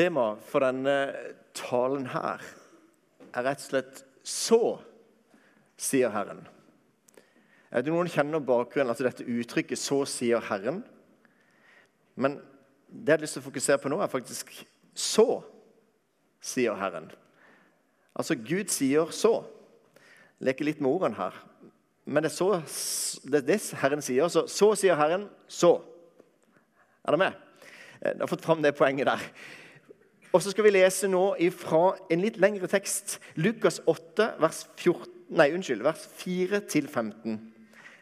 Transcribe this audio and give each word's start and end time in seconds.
Temaet 0.00 0.40
for 0.48 0.64
denne 0.64 0.94
talen 1.52 2.06
her 2.08 2.40
er 3.34 3.44
rett 3.44 3.60
og 3.60 3.66
slett 3.66 3.98
'så', 4.24 4.78
sier 5.76 6.08
Herren. 6.08 6.46
Jeg 7.70 7.84
vet 7.84 7.90
noen 7.92 8.08
kjenner 8.08 8.40
bakgrunnen, 8.40 8.88
altså 8.88 9.04
dette 9.04 9.28
uttrykket 9.28 9.78
'så 9.78 10.06
sier 10.08 10.40
Herren'. 10.40 10.82
Men 12.16 12.40
det 12.88 13.12
jeg 13.12 13.18
har 13.18 13.20
lyst 13.20 13.32
til 13.36 13.42
å 13.42 13.50
fokusere 13.50 13.78
på 13.78 13.88
nå, 13.88 14.00
er 14.00 14.06
faktisk 14.06 14.66
'så 14.94 15.42
sier 16.40 16.74
Herren'. 16.74 17.12
Altså 18.16 18.34
Gud 18.34 18.68
sier 18.68 19.04
'så'. 19.04 19.44
Leker 20.40 20.64
litt 20.64 20.80
med 20.80 20.90
ordene 20.90 21.16
her. 21.16 21.34
Men 22.06 22.22
det 22.22 22.32
er, 22.32 22.36
så, 22.36 22.62
det 23.24 23.34
er 23.34 23.46
det 23.46 23.74
Herren 23.74 24.02
sier. 24.02 24.28
Så, 24.28 24.46
så 24.46 24.74
sier 24.74 24.94
Herren, 24.94 25.28
så. 25.48 25.82
Er 27.04 27.12
dere 27.12 27.18
med? 27.18 27.32
Jeg 28.00 28.16
har 28.20 28.26
fått 28.26 28.44
fram 28.44 28.62
det 28.62 28.74
poenget 28.74 29.06
der. 29.06 29.20
Og 30.30 30.42
så 30.42 30.52
skal 30.52 30.66
vi 30.66 30.74
lese 30.76 31.08
nå 31.10 31.24
fra 31.58 31.96
en 32.12 32.22
litt 32.22 32.38
lengre 32.38 32.68
tekst. 32.70 33.18
Lukas 33.34 33.80
8, 33.90 34.34
vers, 34.38 34.62
14, 34.78 35.08
nei, 35.34 35.48
unnskyld, 35.54 35.82
vers 35.82 36.04
4-15. 36.20 37.38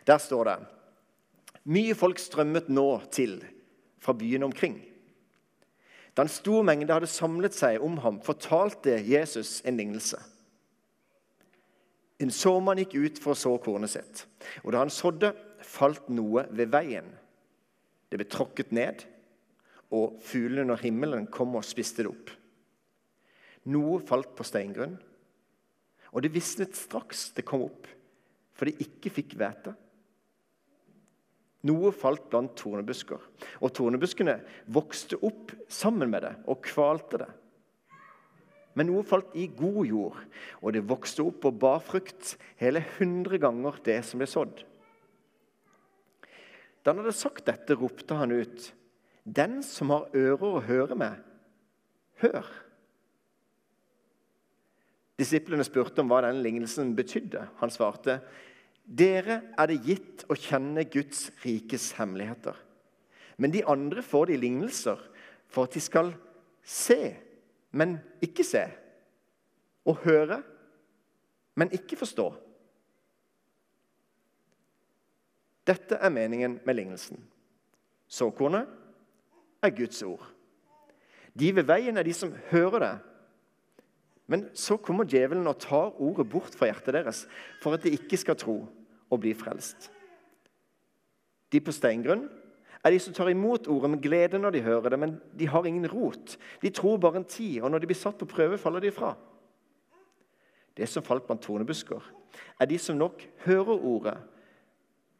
Der 0.09 0.20
står 0.20 0.50
det 0.50 0.59
Mye 1.69 1.96
folk 1.96 2.20
strømmet 2.20 2.69
nå 2.72 2.86
til 3.12 3.41
fra 4.00 4.14
byene 4.16 4.48
omkring. 4.48 4.78
Da 6.16 6.24
en 6.24 6.33
stor 6.33 6.64
mengde 6.64 6.95
hadde 6.95 7.10
samlet 7.10 7.56
seg 7.56 7.83
om 7.84 7.98
ham, 8.02 8.20
fortalte 8.24 8.97
Jesus 9.05 9.58
en 9.69 9.77
lignelse. 9.78 10.20
En 12.19 12.33
såmann 12.34 12.80
gikk 12.83 12.97
ut 12.98 13.20
for 13.22 13.36
å 13.36 13.38
så 13.38 13.52
kornet 13.62 13.92
sitt, 13.92 14.24
og 14.64 14.72
da 14.74 14.80
han 14.83 14.91
sådde, 14.91 15.34
falt 15.62 16.08
noe 16.10 16.47
ved 16.50 16.72
veien. 16.72 17.06
Det 18.08 18.19
ble 18.19 18.27
tråkket 18.30 18.72
ned 18.74 19.05
og 19.95 20.19
fuglene 20.24 20.66
under 20.66 20.83
himmelen 20.83 21.28
kom 21.33 21.56
og 21.59 21.66
spiste 21.66 22.05
det 22.05 22.12
opp. 22.12 22.33
Noe 23.72 23.98
falt 24.05 24.34
på 24.36 24.47
steingrunn, 24.47 24.97
og 26.12 26.25
det 26.25 26.33
visnet 26.33 26.77
straks 26.77 27.28
det 27.36 27.45
kom 27.48 27.67
opp, 27.67 27.89
for 28.56 28.69
det 28.69 28.80
ikke 28.84 29.12
fikk 29.19 29.36
hvete. 29.39 29.75
Noe 31.69 31.91
falt 31.92 32.28
blant 32.30 32.55
tornebusker, 32.58 33.19
og 33.58 33.75
tornebuskene 33.75 34.39
vokste 34.72 35.19
opp 35.27 35.53
sammen 35.72 36.12
med 36.12 36.25
det 36.25 36.34
og 36.47 36.62
kvalte 36.64 37.25
det. 37.25 37.28
Men 38.78 38.86
noe 38.92 39.02
falt 39.02 39.33
i 39.34 39.48
god 39.50 39.80
jord, 39.89 40.19
og 40.62 40.75
det 40.77 40.84
vokste 40.86 41.25
opp 41.27 41.48
og 41.48 41.56
bar 41.58 41.80
frukt, 41.83 42.36
hele 42.61 42.84
hundre 42.98 43.41
ganger 43.42 43.80
det 43.84 43.98
som 44.06 44.23
ble 44.23 44.28
sådd. 44.30 44.62
Da 46.84 46.92
han 46.92 47.02
hadde 47.02 47.17
sagt 47.19 47.48
dette, 47.48 47.75
ropte 47.75 48.17
han 48.17 48.36
ut. 48.39 48.69
Den 49.28 49.60
som 49.66 49.92
har 49.92 50.08
ører 50.16 50.46
å 50.48 50.64
høre 50.64 50.96
med, 50.96 51.18
hør. 52.22 52.46
Disiplene 55.18 55.66
spurte 55.66 56.00
om 56.00 56.08
hva 56.10 56.22
denne 56.24 56.44
lignelsen 56.44 56.94
betydde. 56.96 57.42
Han 57.60 57.72
svarte, 57.74 58.20
dere 58.88 59.40
er 59.58 59.68
det 59.68 59.82
gitt 59.84 60.24
å 60.30 60.36
kjenne 60.38 60.86
Guds 60.88 61.26
rikes 61.42 61.90
hemmeligheter. 61.98 62.56
Men 63.36 63.52
de 63.52 63.64
andre 63.68 64.02
får 64.02 64.30
de 64.30 64.38
lignelser 64.40 65.02
for 65.50 65.68
at 65.68 65.74
de 65.76 65.82
skal 65.82 66.12
se, 66.64 67.12
men 67.70 67.98
ikke 68.24 68.46
se. 68.46 68.64
Og 69.88 70.00
høre, 70.06 70.40
men 71.58 71.74
ikke 71.74 71.98
forstå. 71.98 72.30
Dette 75.68 75.98
er 76.00 76.14
meningen 76.14 76.60
med 76.64 76.78
lignelsen. 76.78 77.20
Såkornet 78.08 78.77
er 79.62 79.75
Guds 79.75 80.03
ord. 80.03 80.25
De 81.39 81.53
ved 81.55 81.67
veien 81.69 81.98
er 81.98 82.06
de 82.06 82.14
som 82.17 82.34
hører 82.51 82.83
det. 82.83 82.95
Men 84.28 84.48
så 84.56 84.77
kommer 84.77 85.09
djevelen 85.09 85.47
og 85.48 85.61
tar 85.62 85.95
ordet 86.03 86.27
bort 86.28 86.56
fra 86.56 86.69
hjertet 86.69 86.98
deres 86.98 87.23
for 87.63 87.77
at 87.77 87.85
de 87.85 87.95
ikke 87.97 88.18
skal 88.20 88.36
tro 88.39 88.58
og 89.08 89.23
bli 89.23 89.33
frelst. 89.36 89.89
De 91.48 91.63
på 91.64 91.73
steingrunn 91.73 92.27
er 92.85 92.92
de 92.92 92.98
som 93.01 93.14
tar 93.17 93.30
imot 93.33 93.70
ordet 93.73 93.91
med 93.95 94.02
glede 94.05 94.39
når 94.39 94.55
de 94.55 94.67
hører 94.67 94.92
det, 94.92 94.98
men 95.01 95.17
de 95.39 95.48
har 95.48 95.67
ingen 95.67 95.89
rot. 95.89 96.36
De 96.63 96.70
tror 96.70 97.01
bare 97.01 97.23
en 97.23 97.24
tid, 97.24 97.63
og 97.63 97.73
når 97.73 97.83
de 97.83 97.91
blir 97.91 97.98
satt 97.98 98.20
på 98.20 98.29
prøve, 98.29 98.61
faller 98.61 98.85
de 98.85 98.92
fra. 98.95 99.14
Det 100.77 100.86
som 100.86 101.02
falt 101.02 101.27
blant 101.27 101.42
tornebusker, 101.42 102.05
er 102.61 102.68
de 102.70 102.79
som 102.79 103.01
nok 103.01 103.24
hører 103.47 103.80
ordet, 103.80 104.17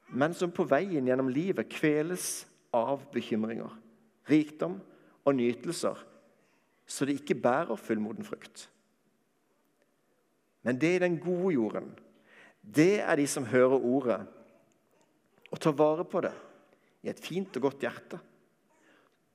men 0.09 0.37
som 0.37 0.53
på 0.55 0.69
veien 0.69 1.09
gjennom 1.09 1.33
livet 1.33 1.73
kveles 1.73 2.47
av 2.77 3.03
bekymringer 3.13 3.73
rikdom 4.29 4.79
og 5.25 5.37
nytelser, 5.37 5.99
så 6.89 7.05
det 7.05 7.19
ikke 7.21 7.41
bærer 7.43 7.77
fullmoden 7.77 8.25
frukt. 8.25 8.69
Men 10.63 10.81
det 10.81 10.95
i 10.97 11.03
den 11.03 11.19
gode 11.21 11.55
jorden. 11.55 11.91
Det 12.63 13.01
er 13.01 13.17
de 13.17 13.27
som 13.31 13.47
hører 13.49 13.79
ordet 13.79 14.19
og 15.49 15.61
tar 15.61 15.77
vare 15.77 16.05
på 16.05 16.21
det 16.25 16.35
i 17.07 17.09
et 17.13 17.21
fint 17.23 17.57
og 17.57 17.69
godt 17.69 17.85
hjerte. 17.87 18.19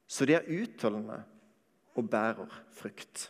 Så 0.06 0.28
de 0.30 0.36
er 0.38 0.50
utholdende 0.52 1.24
og 1.96 2.10
bærer 2.10 2.60
frukt. 2.76 3.30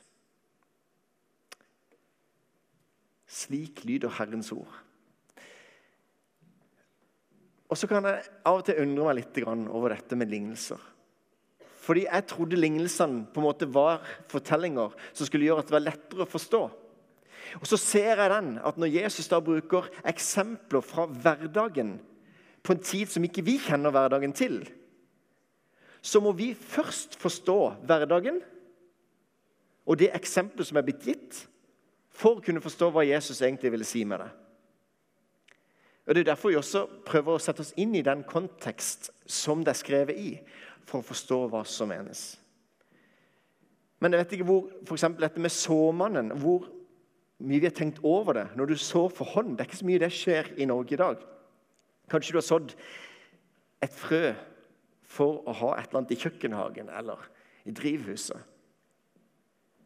Slik 3.28 3.86
lyder 3.88 4.12
Herrens 4.18 4.52
ord. 4.52 4.82
Og 7.72 7.78
så 7.80 7.88
kan 7.90 8.06
jeg 8.06 8.26
av 8.46 8.60
og 8.60 8.66
til 8.68 8.84
undre 8.84 9.08
meg 9.08 9.22
litt 9.22 9.40
over 9.48 9.96
dette 9.96 10.18
med 10.20 10.30
lignelser. 10.30 10.82
Fordi 11.84 12.06
jeg 12.06 12.28
trodde 12.32 12.60
lignelsene 12.60 13.26
på 13.34 13.42
en 13.42 13.48
måte 13.48 13.68
var 13.68 14.04
fortellinger 14.32 14.94
som 15.12 15.28
skulle 15.28 15.50
gjøre 15.50 15.64
at 15.64 15.70
det 15.70 15.76
var 15.76 15.86
lettere 15.90 16.24
å 16.24 16.30
forstå. 16.30 16.62
Og 17.60 17.68
Så 17.68 17.78
ser 17.78 18.16
jeg 18.16 18.32
den, 18.32 18.56
at 18.64 18.78
når 18.80 18.94
Jesus 19.04 19.28
da 19.28 19.42
bruker 19.44 19.90
eksempler 20.08 20.82
fra 20.82 21.06
hverdagen 21.06 21.98
på 22.64 22.74
en 22.74 22.84
tid 22.84 23.12
som 23.12 23.24
ikke 23.24 23.44
vi 23.44 23.58
kjenner 23.60 23.92
hverdagen 23.92 24.34
til, 24.34 24.64
så 26.04 26.20
må 26.24 26.32
vi 26.36 26.54
først 26.56 27.16
forstå 27.20 27.58
hverdagen 27.88 28.42
og 29.84 30.00
det 30.00 30.14
eksempelet 30.16 30.68
som 30.68 30.80
er 30.80 30.86
blitt 30.88 31.04
gitt, 31.04 31.44
for 32.14 32.38
å 32.38 32.44
kunne 32.44 32.64
forstå 32.64 32.90
hva 32.94 33.04
Jesus 33.04 33.42
egentlig 33.42 33.72
ville 33.74 33.88
si 33.88 34.04
med 34.08 34.22
det. 34.24 34.30
Og 36.04 36.16
Det 36.16 36.22
er 36.22 36.32
derfor 36.34 36.52
vi 36.52 36.60
også 36.60 36.86
prøver 37.08 37.36
å 37.36 37.42
sette 37.42 37.64
oss 37.64 37.74
inn 37.80 37.96
i 37.96 38.04
den 38.04 38.24
kontekst 38.28 39.10
som 39.26 39.64
det 39.64 39.72
er 39.72 39.80
skrevet 39.80 40.20
i 40.20 40.30
for 40.88 41.02
å 41.02 41.08
forstå 41.08 41.40
hva 41.52 41.64
som 41.68 41.92
menes. 41.92 42.34
Men 44.04 44.14
jeg 44.14 44.24
vet 44.24 44.34
ikke 44.38 44.48
hvor 44.48 44.72
for 44.88 45.20
dette 45.20 45.40
med 45.40 45.54
såmannen 45.56 46.34
hvor 46.42 46.68
mye 47.44 47.60
vi 47.60 47.68
har 47.68 47.76
tenkt 47.76 48.02
over 48.04 48.38
det. 48.38 48.48
Når 48.56 48.72
du 48.72 48.76
sår 48.78 49.10
for 49.16 49.26
hånd, 49.36 49.58
Det 49.58 49.64
er 49.64 49.70
ikke 49.70 49.82
så 49.82 49.86
mye 49.86 50.00
det 50.00 50.12
skjer 50.12 50.50
i 50.58 50.66
Norge 50.66 50.94
i 50.94 51.00
dag. 51.00 51.24
Kanskje 52.12 52.32
du 52.32 52.38
har 52.38 52.48
sådd 52.48 52.74
et 53.84 53.94
frø 53.94 54.34
for 55.04 55.44
å 55.48 55.54
ha 55.54 55.76
et 55.78 55.90
eller 55.90 56.02
annet 56.02 56.16
i 56.16 56.20
kjøkkenhagen 56.20 56.90
eller 56.90 57.20
i 57.66 57.72
drivhuset. 57.72 58.40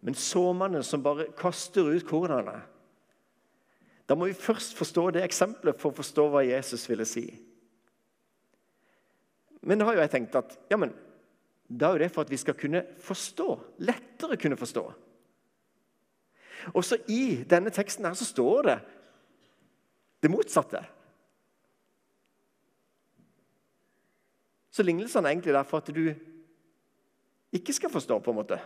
Men 0.02 0.18
såmannen 0.18 0.84
som 0.85 1.03
bare 1.03 1.31
kaster 1.38 1.90
ut 1.90 2.06
kornene 2.08 2.62
Da 4.08 4.16
må 4.16 4.29
vi 4.29 4.38
først 4.38 4.78
forstå 4.78 5.09
det 5.12 5.24
eksempelet 5.25 5.75
for 5.81 5.91
å 5.91 5.97
forstå 5.97 6.29
hva 6.31 6.46
Jesus 6.46 6.85
ville 6.88 7.03
si. 7.06 7.25
Men 9.62 9.79
da 9.79 9.88
har 9.88 9.97
jo 9.97 10.03
jeg 10.03 10.13
tenkt 10.13 10.35
at 10.38 10.57
ja, 10.69 10.78
men, 10.79 10.94
da 11.68 11.90
er 11.90 11.97
jo 11.97 12.03
det 12.06 12.12
for 12.13 12.23
at 12.23 12.31
vi 12.31 12.40
skal 12.40 12.56
kunne 12.57 12.84
forstå. 13.03 13.47
Lettere 13.84 14.38
kunne 14.40 14.59
forstå. 14.59 14.85
Også 16.75 17.00
i 17.12 17.44
denne 17.47 17.72
teksten 17.73 18.06
her 18.07 18.16
så 18.17 18.28
står 18.28 18.67
det 18.67 18.78
det 20.23 20.31
motsatte. 20.31 20.81
Så 24.72 24.85
lignelsene 24.85 25.28
er 25.28 25.35
egentlig 25.35 25.56
der 25.56 25.66
for 25.66 25.81
at 25.81 25.90
du 25.94 26.03
ikke 27.58 27.73
skal 27.73 27.90
forstå, 27.90 28.20
på 28.20 28.32
en 28.32 28.37
måte. 28.37 28.59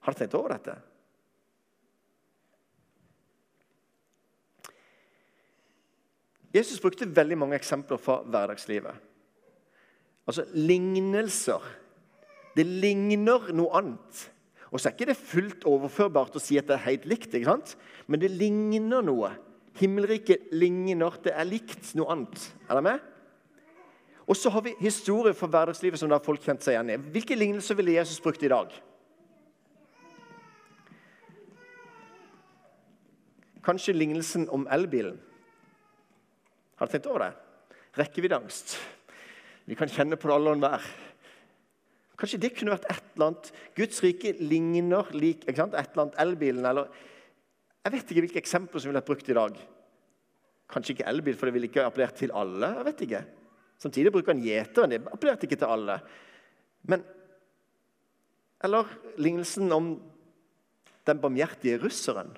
Har 0.00 0.12
du 0.12 0.18
tenkt 0.18 0.34
over 0.36 0.52
dette? 0.52 0.74
Jesus 6.56 6.80
brukte 6.80 7.08
veldig 7.08 7.36
mange 7.38 7.58
eksempler 7.58 8.00
fra 8.00 8.22
hverdagslivet. 8.24 8.96
Altså 10.26 10.46
lignelser. 10.54 11.62
Det 12.56 12.64
ligner 12.66 13.52
noe 13.54 13.74
annet. 13.76 14.22
Og 14.72 14.80
så 14.80 14.88
er 14.88 14.96
ikke 14.96 15.10
det 15.12 15.18
fullt 15.20 15.66
overførbart 15.68 16.38
å 16.38 16.42
si 16.42 16.56
at 16.58 16.66
det 16.68 16.78
er 16.78 16.88
helt 16.88 17.04
likt, 17.08 17.34
ikke 17.34 17.52
sant? 17.52 17.76
men 18.06 18.22
det 18.22 18.32
ligner 18.34 19.04
noe. 19.04 19.30
Himmelriket 19.76 20.50
ligner, 20.56 21.18
det 21.22 21.34
er 21.36 21.46
likt 21.48 21.92
noe 21.98 22.10
annet. 22.14 22.48
Er 22.66 22.78
det 22.78 22.84
med? 22.86 23.04
Og 24.26 24.36
så 24.38 24.50
har 24.50 24.64
vi 24.66 24.74
historier 24.80 25.36
fra 25.38 25.46
hverdagslivet 25.50 26.00
som 26.00 26.10
da 26.10 26.18
folk 26.22 26.42
kjente 26.42 26.66
seg 26.66 26.74
igjen 26.74 26.94
i. 26.96 26.98
Hvilke 27.14 27.38
lignelser 27.38 27.78
ville 27.78 27.94
Jesus 27.94 28.22
brukt 28.22 28.42
i 28.42 28.50
dag? 28.50 28.72
Kanskje 33.66 33.94
lignelsen 33.94 34.48
om 34.54 34.66
elbilen. 34.70 35.20
Har 36.76 36.86
du 36.86 36.92
tenkt 36.92 37.08
over 37.08 37.24
det? 37.24 37.32
Rekkeviddeangst. 37.96 38.76
Vi 39.66 39.76
kan 39.78 39.90
kjenne 39.90 40.18
på 40.20 40.28
det 40.28 40.36
alle 40.36 40.52
og 40.52 40.58
enhver. 40.58 40.84
Kanskje 42.16 42.40
det 42.40 42.52
kunne 42.56 42.72
vært 42.72 42.88
et 42.88 43.08
eller 43.14 43.30
annet 43.30 43.48
Guds 43.76 44.02
rike 44.04 44.32
ligner 44.40 45.08
lik 45.16 45.44
et 45.44 45.56
eller 45.56 46.02
annet 46.04 46.20
elbilen 46.22 46.64
eller 46.64 46.88
Jeg 47.84 47.92
vet 47.94 48.10
ikke 48.10 48.22
hvilke 48.24 48.40
eksempler 48.40 48.82
som 48.82 48.90
ville 48.90 48.98
vært 48.98 49.08
brukt 49.08 49.28
i 49.30 49.36
dag. 49.36 49.58
Kanskje 50.66 50.96
ikke 50.96 51.06
elbil, 51.06 51.36
for 51.38 51.46
det 51.46 51.54
ville 51.54 51.68
ikke 51.68 51.84
appellert 51.86 52.16
til 52.18 52.32
alle. 52.34 52.72
jeg 52.74 52.86
vet 52.88 53.02
ikke. 53.06 53.20
Samtidig 53.78 54.12
bruker 54.12 54.32
han 54.32 54.42
gjeteren. 54.42 54.90
Det 54.90 55.12
appellerte 55.12 55.46
ikke 55.46 55.60
til 55.60 55.70
alle. 55.70 56.00
Men 56.82 57.04
Eller 58.64 58.88
lignelsen 59.20 59.70
om 59.72 59.90
den 61.06 61.20
barmhjertige 61.20 61.78
russeren. 61.78 62.32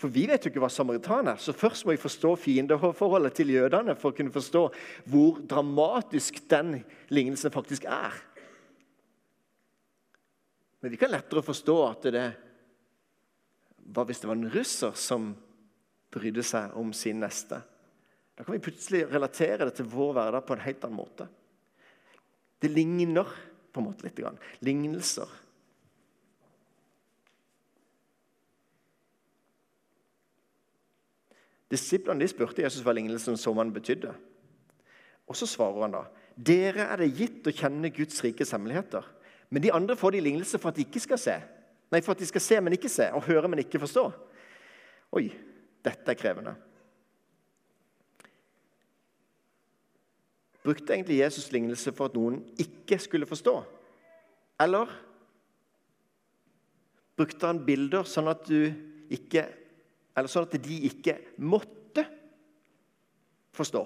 For 0.00 0.08
vi 0.08 0.24
vet 0.30 0.46
jo 0.46 0.48
ikke 0.48 0.62
hva 0.62 0.70
samaritan 0.72 1.28
er, 1.28 1.40
så 1.40 1.52
først 1.52 1.84
må 1.84 1.92
vi 1.92 2.00
forstå 2.00 2.32
fiendeforholdet 2.40 3.34
til 3.36 3.52
jødene 3.52 3.92
for 4.00 4.12
å 4.12 4.16
kunne 4.16 4.32
forstå 4.32 4.62
hvor 5.12 5.42
dramatisk 5.44 6.40
den 6.48 6.78
lignelsen 7.12 7.52
faktisk 7.52 7.84
er. 7.84 8.16
Men 10.80 10.94
vi 10.94 11.00
kan 11.00 11.12
lettere 11.12 11.44
forstå 11.44 11.76
at 11.84 12.08
det 12.16 12.24
var 13.92 14.08
hvis 14.08 14.22
det 14.22 14.30
var 14.30 14.38
en 14.38 14.52
russer 14.54 14.96
som 14.96 15.34
brydde 16.14 16.46
seg 16.46 16.78
om 16.80 16.94
sin 16.96 17.20
neste. 17.20 17.60
Da 18.32 18.46
kan 18.46 18.56
vi 18.56 18.64
plutselig 18.64 19.04
relatere 19.10 19.66
det 19.68 19.76
til 19.76 19.90
vår 19.92 20.14
hverdag 20.16 20.46
på 20.48 20.56
en 20.56 20.64
helt 20.64 20.86
annen 20.86 20.96
måte. 21.02 21.28
Det 22.60 22.72
ligner 22.72 23.28
på 23.68 23.82
en 23.82 23.90
måte 23.90 24.06
litt. 24.06 24.24
Lignelser. 24.64 25.28
Disiplene 31.70 32.24
de 32.24 32.28
spurte 32.30 32.64
Jesus 32.64 32.82
hva 32.82 32.94
lignelsen 32.96 33.38
som 33.38 33.58
han 33.60 33.72
betydde. 33.72 34.12
Og 35.30 35.36
Så 35.38 35.46
svarer 35.46 35.86
han 35.86 35.94
da 35.94 36.06
dere 36.40 36.86
er 36.88 37.02
det 37.02 37.10
gitt 37.18 37.48
å 37.50 37.52
kjenne 37.52 37.90
Guds 37.92 38.22
rikes 38.24 38.54
hemmeligheter. 38.54 39.04
Men 39.50 39.64
de 39.64 39.72
andre 39.74 39.96
får 39.98 40.14
de 40.14 40.22
lignelser 40.24 40.60
for 40.62 40.70
at 40.70 40.78
de 40.78 40.86
ikke 40.86 41.02
skal 41.02 41.20
se. 41.20 41.34
Nei, 41.90 42.00
for 42.00 42.14
at 42.14 42.22
de 42.22 42.28
skal 42.28 42.42
se, 42.44 42.60
men 42.62 42.76
ikke 42.76 42.88
se, 42.88 43.08
og 43.12 43.26
høre, 43.26 43.50
men 43.50 43.60
ikke 43.60 43.80
forstå. 43.82 44.04
Oi, 45.18 45.26
dette 45.84 46.12
er 46.12 46.18
krevende. 46.18 46.54
Brukte 50.64 50.94
egentlig 50.94 51.18
Jesus 51.18 51.50
lignelse 51.52 51.92
for 51.96 52.08
at 52.08 52.16
noen 52.16 52.38
ikke 52.62 53.00
skulle 53.02 53.28
forstå? 53.28 53.56
Eller 54.60 54.92
brukte 57.18 57.48
han 57.48 57.64
bilder 57.66 58.06
sånn 58.08 58.30
at 58.30 58.44
du 58.48 58.70
ikke 59.12 59.48
eller 60.16 60.30
sånn 60.30 60.46
at 60.48 60.56
de 60.62 60.76
ikke 60.88 61.16
måtte 61.38 62.04
forstå. 63.56 63.82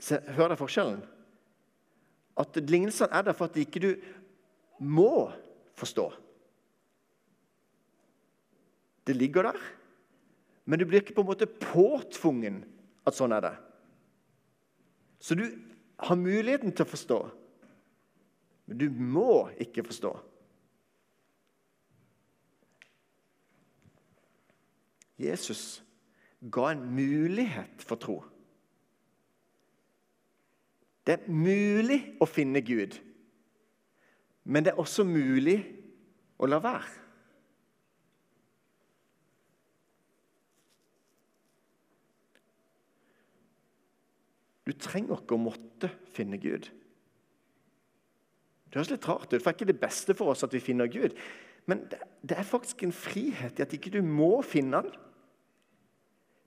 Se, 0.00 0.16
hør 0.36 0.52
deg 0.52 0.60
forskjellen? 0.60 1.00
At 2.40 2.56
lignelsene 2.64 3.12
er 3.12 3.26
der 3.26 3.36
for 3.36 3.50
at 3.50 3.58
ikke 3.60 3.82
du 3.84 3.90
må 4.80 5.28
forstå. 5.76 6.06
Det 9.08 9.16
ligger 9.16 9.50
der, 9.50 9.58
men 10.64 10.78
du 10.78 10.86
blir 10.86 11.02
ikke 11.02 11.16
på 11.16 11.24
en 11.24 11.30
måte 11.32 11.48
påtvungen 11.48 12.62
at 13.08 13.16
sånn 13.16 13.34
er 13.34 13.44
det. 13.44 13.54
Så 15.20 15.36
du 15.36 15.44
har 16.00 16.16
muligheten 16.16 16.72
til 16.72 16.86
å 16.86 16.90
forstå, 16.90 17.18
men 18.70 18.80
du 18.80 18.86
må 18.88 19.50
ikke 19.60 19.84
forstå. 19.88 20.12
Jesus 25.20 25.82
ga 26.50 26.70
en 26.72 26.84
mulighet 26.96 27.84
for 27.84 28.00
tro. 28.00 28.18
Det 31.04 31.16
er 31.16 31.32
mulig 31.32 32.00
å 32.20 32.28
finne 32.28 32.62
Gud, 32.64 32.96
men 34.44 34.64
det 34.64 34.72
er 34.72 34.80
også 34.80 35.04
mulig 35.04 35.58
å 36.40 36.48
la 36.48 36.60
være. 36.62 36.96
Du 44.70 44.76
trenger 44.78 45.18
ikke 45.18 45.34
å 45.34 45.42
måtte 45.42 45.90
finne 46.14 46.38
Gud. 46.38 46.68
Det 48.70 48.78
høres 48.78 48.92
litt 48.92 49.06
rart 49.08 49.32
ut, 49.32 49.40
for 49.40 49.48
det 49.48 49.50
er 49.50 49.56
ikke 49.56 49.72
det 49.72 49.80
beste 49.82 50.14
for 50.14 50.30
oss 50.30 50.44
at 50.46 50.52
vi 50.54 50.62
finner 50.62 50.86
Gud. 50.86 51.16
Men 51.66 51.82
det, 51.90 52.36
er 52.36 52.46
faktisk 52.46 52.84
en 52.86 52.94
frihet 52.94 53.58
i 53.58 53.64
at 53.64 53.72
ikke 53.74 53.90
du 53.96 53.98
må 54.06 54.36
finne 54.46 54.78
Han. 54.78 54.92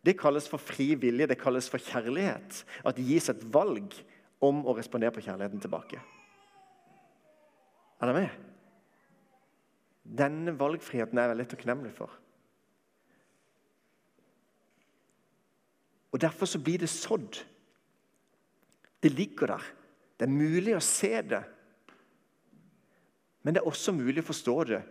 Det 0.04 0.18
kalles 0.20 0.50
for 0.52 0.60
fri 0.60 0.94
vilje, 1.00 1.30
det 1.32 1.40
kalles 1.40 1.70
for 1.72 1.80
kjærlighet. 1.80 2.64
At 2.84 2.98
det 2.98 3.06
gis 3.08 3.30
et 3.32 3.46
valg 3.54 3.96
om 4.44 4.66
å 4.68 4.76
respondere 4.76 5.16
på 5.16 5.24
kjærligheten 5.24 5.64
tilbake. 5.64 6.02
Er 8.02 8.10
dere 8.10 8.18
med? 8.18 8.50
Denne 10.04 10.52
valgfriheten 10.60 11.18
er 11.18 11.30
jeg 11.30 11.34
veldig 11.34 11.48
takknemlig 11.54 11.94
for. 11.96 12.12
Og 16.12 16.22
Derfor 16.22 16.46
så 16.46 16.60
blir 16.60 16.84
det 16.84 16.92
sådd. 16.92 17.40
Det 19.04 19.12
ligger 19.12 19.56
der. 19.56 19.64
Det 20.20 20.28
er 20.28 20.36
mulig 20.36 20.76
å 20.76 20.84
se 20.84 21.16
det. 21.26 21.42
Men 23.44 23.56
det 23.56 23.64
er 23.64 23.72
også 23.72 23.96
mulig 23.96 24.22
å 24.22 24.28
forstå 24.28 24.58
det 24.70 24.84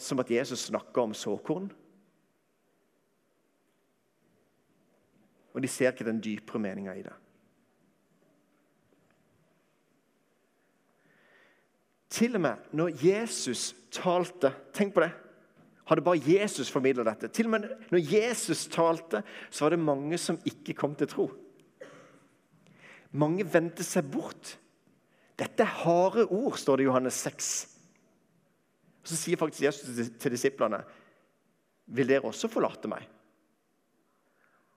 som 0.00 0.20
at 0.20 0.30
Jesus 0.30 0.66
snakker 0.68 1.02
om 1.02 1.12
såkorn 1.16 1.70
Og 5.60 5.64
de 5.66 5.68
ser 5.68 5.90
ikke 5.92 6.06
den 6.06 6.22
dypere 6.24 6.56
meninga 6.64 6.94
i 6.96 7.02
det. 7.04 7.12
Til 12.08 12.38
og 12.38 12.40
med 12.46 12.70
når 12.80 12.94
Jesus 13.04 13.74
talte 13.92 14.48
Tenk 14.72 14.94
på 14.96 15.02
det. 15.04 15.10
Hadde 15.90 16.04
bare 16.06 16.22
Jesus 16.24 16.70
formidla 16.72 17.04
dette. 17.04 17.28
Til 17.28 17.50
og 17.50 17.52
med 17.52 17.66
når 17.92 18.00
Jesus 18.08 18.62
talte, 18.72 19.20
så 19.50 19.66
var 19.66 19.74
det 19.74 19.82
mange 19.84 20.16
som 20.22 20.38
ikke 20.48 20.72
kom 20.78 20.94
til 20.96 21.10
tro. 21.10 21.26
Mange 23.12 23.44
vendte 23.44 23.84
seg 23.84 24.08
bort. 24.08 24.54
Dette 25.36 25.66
er 25.66 25.76
harde 25.82 26.24
ord, 26.24 26.56
står 26.56 26.80
det 26.80 26.86
i 26.86 26.88
Johannes 26.88 27.20
6. 27.20 27.50
Så 29.04 29.20
sier 29.20 29.36
faktisk 29.36 29.66
Jesus 29.66 30.16
til 30.16 30.32
disiplene, 30.32 30.80
'Vil 31.84 32.08
dere 32.08 32.24
også 32.24 32.48
forlate 32.48 32.88
meg?' 32.88 33.08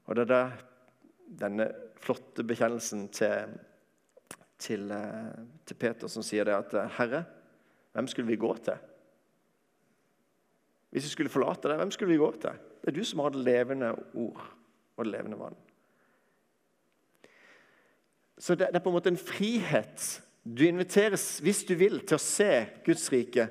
Og 0.05 0.15
det 0.15 0.31
er 0.31 0.51
denne 1.27 1.69
flotte 2.03 2.43
bekjennelsen 2.47 3.07
til, 3.15 3.53
til, 4.61 4.89
eh, 4.91 5.43
til, 5.65 5.79
Peter 5.79 6.11
som 6.11 6.25
sier 6.25 6.47
det 6.47 6.55
at 6.57 6.75
Herre, 6.97 7.23
hvem 7.93 8.09
skulle 8.09 8.29
vi 8.29 8.39
gå 8.41 8.51
til? 8.65 8.79
Hvis 10.93 11.07
vi 11.07 11.13
skulle 11.15 11.33
forlate 11.33 11.69
deg, 11.69 11.79
hvem 11.81 11.93
skulle 11.93 12.13
vi 12.13 12.21
gå 12.21 12.31
til? 12.41 12.57
Det 12.81 12.91
er 12.91 12.97
du 12.97 13.05
som 13.07 13.23
har 13.23 13.33
det 13.33 13.45
levende 13.45 13.93
ord 14.13 14.43
og 14.97 15.05
det 15.05 15.13
levende 15.13 15.39
vann. 15.39 15.55
Så 18.37 18.55
det, 18.55 18.67
det 18.69 18.77
er 18.77 18.83
på 18.83 18.91
en 18.91 18.97
måte 18.97 19.09
en 19.13 19.17
frihet. 19.17 20.05
Du 20.43 20.65
inviteres, 20.67 21.39
hvis 21.39 21.63
du 21.63 21.73
vil, 21.79 22.01
til 22.03 22.17
å 22.17 22.21
se 22.21 22.51
Guds 22.85 23.07
rike. 23.13 23.47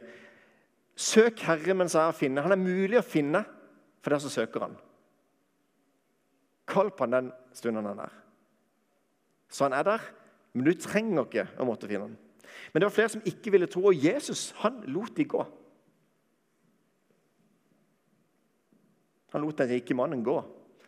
Søk 0.99 1.41
Herre 1.47 1.75
mens 1.75 1.97
jeg 1.97 2.05
er 2.05 2.13
å 2.13 2.17
finne. 2.17 2.45
Han 2.45 2.55
er 2.55 2.61
mulig 2.61 2.99
å 3.01 3.07
finne 3.07 3.45
for 4.03 4.13
deg 4.13 4.25
som 4.25 4.35
søker 4.35 4.67
han. 4.67 4.77
Kall 6.69 6.91
på 6.91 7.07
han 7.07 7.17
den 7.17 7.33
stunden 7.57 7.87
han 7.87 7.99
er. 7.99 8.05
der. 8.05 8.19
Så 9.49 9.65
han 9.65 9.73
er 9.77 9.83
der, 9.83 10.05
men 10.53 10.67
du 10.67 10.73
trenger 10.79 11.27
ikke 11.27 11.49
å 11.61 11.67
måtte 11.69 11.89
finne 11.89 12.09
han. 12.09 12.17
Men 12.73 12.81
det 12.81 12.89
var 12.89 12.95
flere 12.95 13.13
som 13.13 13.27
ikke 13.29 13.53
ville 13.53 13.69
tro, 13.71 13.85
og 13.89 14.05
Jesus 14.05 14.51
han 14.63 14.81
lot 14.93 15.17
de 15.17 15.27
gå. 15.29 15.43
Han 19.33 19.45
lot 19.45 19.59
den 19.59 19.71
rike 19.71 19.97
mannen 19.97 20.25
gå, 20.25 20.39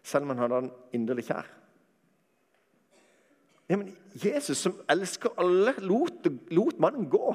selv 0.04 0.25
om 0.25 0.35
han 0.35 0.43
hadde 0.45 0.61
han 0.61 0.73
inderlig 0.97 1.26
kjær. 1.28 1.49
Ja, 3.69 3.78
men 3.81 3.95
Jesus, 4.21 4.61
som 4.61 4.76
elsker 4.93 5.33
alle, 5.40 5.73
lot, 5.81 6.26
lot 6.52 6.81
mannen 6.81 7.09
gå. 7.11 7.33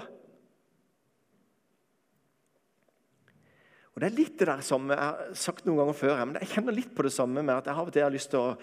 Og 4.00 4.04
Det 4.06 4.14
er 4.14 4.16
litt 4.16 4.36
det 4.40 4.46
der 4.48 4.62
samme 4.64 4.96
jeg 4.96 5.04
har 5.04 5.32
sagt 5.36 5.66
noen 5.68 5.82
ganger 5.82 5.96
før, 6.00 6.20
men 6.24 6.38
jeg 6.40 6.54
kjenner 6.54 6.72
litt 6.72 6.94
på 6.96 7.04
det 7.04 7.10
samme 7.12 7.42
med 7.44 7.52
at 7.52 7.66
jeg 7.68 7.76
av 7.76 7.90
og 7.90 7.92
til 7.92 8.06
har 8.06 8.14
lyst 8.14 8.30
til 8.32 8.40
å, 8.40 8.54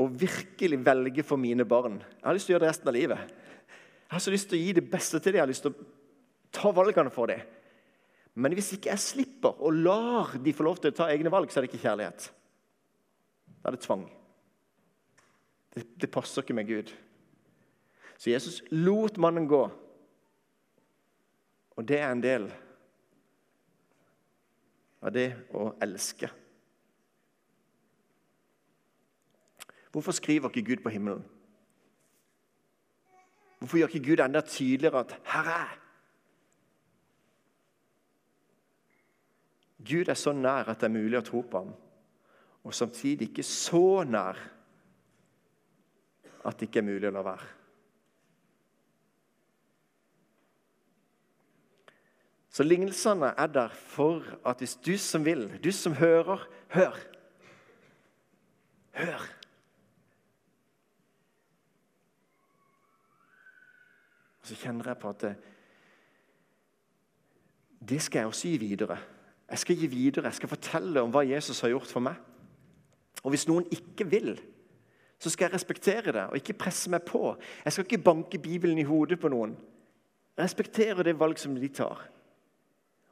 å, 0.00 0.06
virkelig 0.08 0.78
velge 0.86 1.24
for 1.28 1.36
mine 1.36 1.66
barn. 1.68 1.98
Jeg 2.00 2.24
har 2.24 2.38
lyst 2.38 2.48
til 2.48 2.54
å 2.54 2.56
gjøre 2.56 2.64
det 2.64 2.70
resten 2.70 2.88
av 2.88 2.96
livet. 2.96 3.34
Jeg 3.74 4.14
har 4.14 4.24
så 4.24 4.32
lyst 4.32 4.48
til 4.48 4.56
å 4.56 4.62
gi 4.62 4.72
det 4.78 4.86
beste 4.88 5.20
til 5.20 5.34
dem. 5.34 5.36
Jeg 5.36 5.44
har 5.44 5.52
lyst 5.52 5.66
til 5.66 5.74
å 5.74 5.86
ta 6.56 6.72
valgene 6.80 7.12
for 7.12 7.28
dem. 7.28 7.44
Men 8.40 8.56
hvis 8.56 8.72
ikke 8.78 8.94
jeg 8.94 9.04
slipper 9.04 9.60
og 9.60 9.84
lar 9.84 10.32
de 10.40 10.56
få 10.56 10.64
lov 10.64 10.80
til 10.80 10.94
å 10.94 10.96
ta 10.96 11.12
egne 11.12 11.34
valg, 11.36 11.52
så 11.52 11.60
er 11.60 11.66
det 11.66 11.74
ikke 11.74 11.84
kjærlighet. 11.84 12.30
Da 13.60 13.68
er 13.68 13.76
det 13.76 13.84
tvang. 13.84 14.08
Det, 15.76 15.86
det 16.06 16.12
passer 16.16 16.40
ikke 16.40 16.56
med 16.56 16.72
Gud. 16.72 16.96
Så 18.16 18.32
Jesus 18.32 18.62
lot 18.72 19.20
mannen 19.20 19.44
gå. 19.44 19.66
Og 21.76 21.84
det 21.84 22.00
er 22.00 22.08
en 22.08 22.24
del 22.24 22.48
av 25.04 25.12
det 25.12 25.28
å 25.52 25.68
elske. 25.84 26.30
Hvorfor 29.92 30.16
skriver 30.16 30.50
ikke 30.50 30.66
Gud 30.72 30.82
på 30.82 30.90
himmelen? 30.90 31.22
Hvorfor 33.60 33.78
gjør 33.78 33.92
ikke 33.92 34.08
Gud 34.08 34.20
enda 34.24 34.40
tydeligere 34.40 35.00
at 35.00 35.12
'her 35.24 35.50
er? 35.50 35.78
Gud 39.84 40.08
er 40.08 40.14
så 40.14 40.32
nær 40.32 40.68
at 40.68 40.80
det 40.80 40.88
er 40.88 41.00
mulig 41.00 41.18
å 41.18 41.24
tro 41.24 41.40
på 41.42 41.58
ham, 41.58 41.74
og 42.64 42.74
samtidig 42.74 43.28
ikke 43.28 43.42
så 43.42 44.04
nær 44.04 44.38
at 46.44 46.58
det 46.60 46.68
ikke 46.68 46.78
er 46.78 46.88
mulig 46.88 47.08
å 47.08 47.10
la 47.10 47.22
være. 47.22 47.63
Så 52.54 52.62
lignelsene 52.62 53.32
er 53.34 53.46
der 53.50 53.68
for 53.68 54.22
at 54.46 54.60
hvis 54.62 54.76
du 54.76 54.94
som 54.98 55.24
vil, 55.24 55.48
du 55.64 55.72
som 55.72 55.92
hører, 55.92 56.48
hør. 56.70 56.98
Hør. 58.94 59.24
Og 64.40 64.46
så 64.46 64.54
kjenner 64.54 64.86
jeg 64.86 65.00
på 65.02 65.08
at 65.08 65.20
det, 65.20 65.34
det 67.88 68.02
skal 68.02 68.18
jeg 68.18 68.26
også 68.26 68.48
gi 68.48 68.56
videre. 68.56 68.98
Jeg 69.50 69.58
skal 69.58 69.76
gi 69.76 69.86
videre, 69.86 70.24
jeg 70.24 70.34
skal 70.34 70.54
fortelle 70.54 71.02
om 71.02 71.10
hva 71.10 71.26
Jesus 71.26 71.60
har 71.60 71.74
gjort 71.74 71.90
for 71.90 72.06
meg. 72.06 72.14
Og 73.24 73.34
hvis 73.34 73.48
noen 73.50 73.66
ikke 73.72 74.06
vil, 74.06 74.34
så 75.18 75.30
skal 75.30 75.48
jeg 75.48 75.58
respektere 75.58 76.12
det 76.12 76.28
og 76.30 76.36
ikke 76.38 76.60
presse 76.62 76.90
meg 76.90 77.02
på. 77.02 77.34
Jeg 77.64 77.72
skal 77.72 77.84
ikke 77.84 78.04
banke 78.04 78.38
Bibelen 78.38 78.78
i 78.78 78.86
hodet 78.86 79.18
på 79.18 79.28
noen. 79.28 79.58
Jeg 80.36 80.44
respekterer 80.44 81.02
det 81.02 81.18
valg 81.18 81.38
som 81.38 81.58
de 81.58 81.68
tar. 81.68 82.14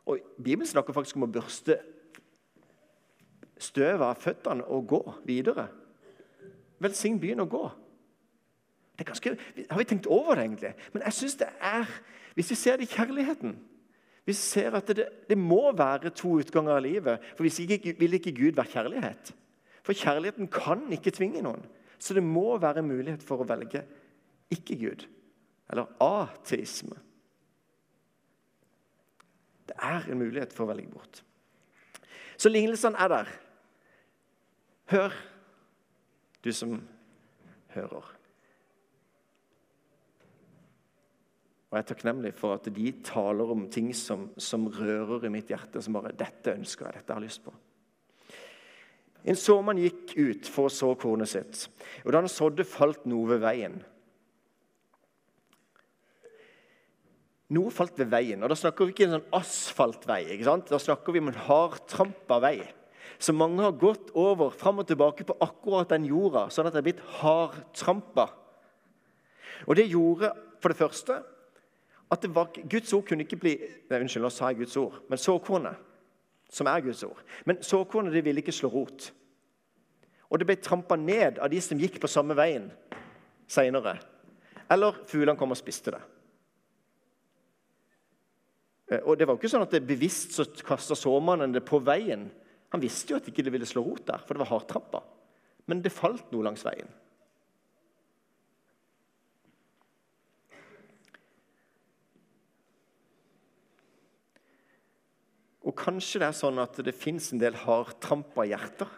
Og 0.06 0.18
Bibelen 0.36 0.66
snakker 0.66 0.94
faktisk 0.96 1.16
om 1.16 1.26
å 1.28 1.32
børste 1.32 1.78
støvet 3.62 4.02
av 4.02 4.18
føttene 4.18 4.66
og 4.66 4.88
gå 4.90 5.02
videre. 5.28 5.68
Velsign 6.82 7.20
byen 7.22 7.44
og 7.44 7.52
gå. 7.52 7.66
Ganske, 9.02 9.36
har 9.70 9.78
vi 9.78 9.84
tenkt 9.88 10.06
over 10.06 10.36
det, 10.36 10.44
egentlig? 10.44 10.74
Men 10.92 11.02
jeg 11.02 11.12
synes 11.12 11.36
det 11.40 11.48
er 11.58 11.88
Hvis 12.34 12.50
vi 12.50 12.54
ser 12.54 12.76
det 12.76 12.86
i 12.86 12.94
kjærligheten 12.94 13.56
vi 14.24 14.32
ser 14.32 14.76
at 14.78 14.86
det, 14.86 15.08
det 15.28 15.38
må 15.38 15.72
være 15.76 16.12
to 16.14 16.36
utganger 16.38 16.76
av 16.76 16.84
livet 16.84 17.24
For 17.34 17.46
hvis 17.46 17.58
ikke 17.64 17.96
vil 17.98 18.18
ikke 18.18 18.34
Gud 18.36 18.58
være 18.58 18.70
kjærlighet. 18.76 19.32
For 19.82 19.98
kjærligheten 19.98 20.46
kan 20.52 20.84
ikke 20.94 21.10
tvinge 21.10 21.42
noen. 21.42 21.64
Så 21.98 22.14
det 22.14 22.22
må 22.22 22.56
være 22.62 22.84
mulighet 22.86 23.22
for 23.26 23.42
å 23.42 23.46
velge 23.48 23.82
ikke 24.52 24.78
Gud. 24.78 25.06
Eller 25.70 25.90
ateisme. 26.02 26.94
Det 29.72 29.80
er 29.88 30.08
en 30.12 30.20
mulighet 30.20 30.52
for 30.52 30.66
å 30.66 30.72
velge 30.72 30.92
bort. 30.92 31.22
Så 32.36 32.50
lignelsene 32.52 32.98
er 33.00 33.08
der. 33.08 33.30
Hør, 34.92 35.14
du 36.44 36.50
som 36.52 36.74
hører. 37.72 38.10
Og 41.70 41.78
jeg 41.78 41.86
er 41.86 41.88
takknemlig 41.88 42.34
for 42.36 42.58
at 42.58 42.66
de 42.68 42.90
taler 43.06 43.52
om 43.54 43.64
ting 43.72 43.94
som, 43.96 44.26
som 44.36 44.66
rører 44.68 45.24
i 45.24 45.32
mitt 45.32 45.48
hjerte. 45.48 45.80
Som 45.80 45.96
bare 45.96 46.12
'Dette 46.12 46.52
ønsker 46.52 46.90
jeg. 46.90 47.00
Dette 47.00 47.14
har 47.14 47.20
jeg 47.20 47.30
lyst 47.30 47.44
på'. 47.46 47.54
En 49.24 49.38
såmann 49.38 49.78
gikk 49.80 50.12
ut 50.18 50.50
for 50.50 50.68
å 50.68 50.72
så 50.74 50.90
kornet 50.98 51.30
sitt. 51.30 51.70
Og 52.04 52.12
da 52.12 52.20
han 52.20 52.28
sådde, 52.28 52.66
falt 52.68 53.06
noe 53.06 53.30
ved 53.30 53.40
veien. 53.40 53.78
Noe 57.52 57.72
falt 57.74 57.98
ved 58.00 58.10
veien. 58.12 58.42
og 58.42 58.48
Da 58.52 58.56
snakker 58.56 58.88
vi 58.88 58.94
ikke 58.94 59.08
en 59.08 59.18
sånn 59.18 59.34
asfaltvei. 59.36 60.22
ikke 60.32 60.48
sant? 60.48 60.70
Da 60.70 60.78
snakker 60.80 61.12
vi 61.12 61.20
om 61.20 61.28
en 61.28 61.42
hardtrampa 61.48 62.38
vei. 62.40 62.56
Så 63.18 63.34
mange 63.36 63.62
har 63.62 63.76
gått 63.78 64.10
over 64.18 64.50
fram 64.50 64.80
og 64.82 64.86
tilbake 64.88 65.24
på 65.24 65.36
akkurat 65.40 65.90
den 65.92 66.08
jorda, 66.08 66.48
sånn 66.50 66.66
at 66.66 66.74
det 66.74 66.80
er 66.80 66.88
blitt 66.88 67.04
hardtrampa. 67.20 68.30
Og 69.68 69.76
det 69.78 69.90
gjorde 69.90 70.32
for 70.62 70.72
det 70.72 70.80
første 70.80 71.20
at 72.12 72.26
var, 72.34 72.50
Guds 72.68 72.92
ord 72.92 73.06
kunne 73.08 73.24
ikke 73.24 73.38
bli 73.40 73.54
nei, 73.56 74.00
Unnskyld, 74.02 74.24
nå 74.24 74.30
sa 74.32 74.50
jeg 74.50 74.62
Guds 74.62 74.76
ord. 74.76 74.98
Men 75.08 75.20
såkornet, 75.20 75.76
som 76.52 76.68
er 76.68 76.82
Guds 76.84 77.00
ord 77.06 77.16
Men 77.48 77.62
såkornet 77.64 78.12
det 78.12 78.24
ville 78.26 78.42
ikke 78.42 78.52
slå 78.52 78.68
rot. 78.68 79.06
Og 80.28 80.40
det 80.40 80.48
ble 80.48 80.56
trampa 80.60 80.96
ned 80.96 81.38
av 81.40 81.48
de 81.52 81.60
som 81.64 81.80
gikk 81.80 82.00
på 82.00 82.10
samme 82.10 82.36
veien 82.36 82.70
seinere. 83.48 83.98
Eller 84.72 84.96
fuglene 85.08 85.36
kom 85.38 85.52
og 85.52 85.60
spiste 85.60 85.92
det. 85.94 86.00
Eh, 88.92 89.00
og 89.06 89.16
det 89.16 89.26
var 89.26 89.36
jo 89.36 89.42
ikke 89.42 89.52
sånn 89.54 89.64
at 89.64 89.74
det 89.74 89.84
bevisst 89.88 90.36
så 90.36 90.46
kasta 90.66 90.96
såmannen 90.98 91.54
det 91.54 91.64
på 91.64 91.80
veien. 91.84 92.28
Han 92.72 92.82
visste 92.82 93.12
jo 93.14 93.20
at 93.20 93.26
det 93.26 93.32
ikke 93.34 93.52
ville 93.52 93.68
slå 93.68 93.84
rot 93.86 94.04
der, 94.08 94.20
for 94.24 94.36
det 94.36 94.44
var 94.44 94.52
hardtrampa. 94.52 95.02
Men 95.70 95.82
det 95.84 95.94
falt 95.94 96.32
noe 96.32 96.44
langs 96.44 96.64
veien. 96.66 96.90
Og 105.62 105.76
kanskje 105.78 106.18
det 106.18 106.26
er 106.26 106.34
sånn 106.34 106.58
at 106.58 106.80
det 106.84 106.94
fins 106.96 107.30
en 107.32 107.40
del 107.40 107.54
hardtrampa 107.62 108.44
hjerter. 108.50 108.90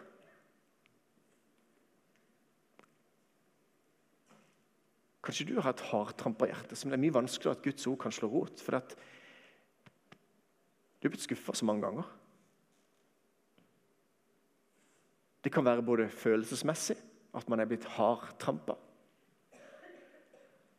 Kanskje 5.25 5.45
du 5.49 5.55
har 5.59 5.73
et 5.73 5.83
hardtrampa 5.91 6.49
hjerte 6.49 6.77
som 6.77 6.89
det 6.89 6.97
er 6.97 7.03
mye 7.05 7.15
vanskeligere 7.15 7.57
at 7.57 7.65
Guds 7.65 7.85
ord 7.89 7.99
kan 8.01 8.13
slå 8.13 8.29
rot. 8.33 8.61
For 8.61 8.77
at 8.77 8.97
du 11.05 11.11
er 11.11 11.13
blitt 11.13 11.27
skuffa 11.27 11.53
så 11.53 11.65
mange 11.69 11.85
ganger. 11.85 12.07
Det 15.45 15.51
kan 15.53 15.65
være 15.67 15.85
både 15.85 16.07
følelsesmessig, 16.09 16.95
at 17.37 17.49
man 17.51 17.61
er 17.61 17.69
blitt 17.69 17.85
hardtrampa. 17.93 18.73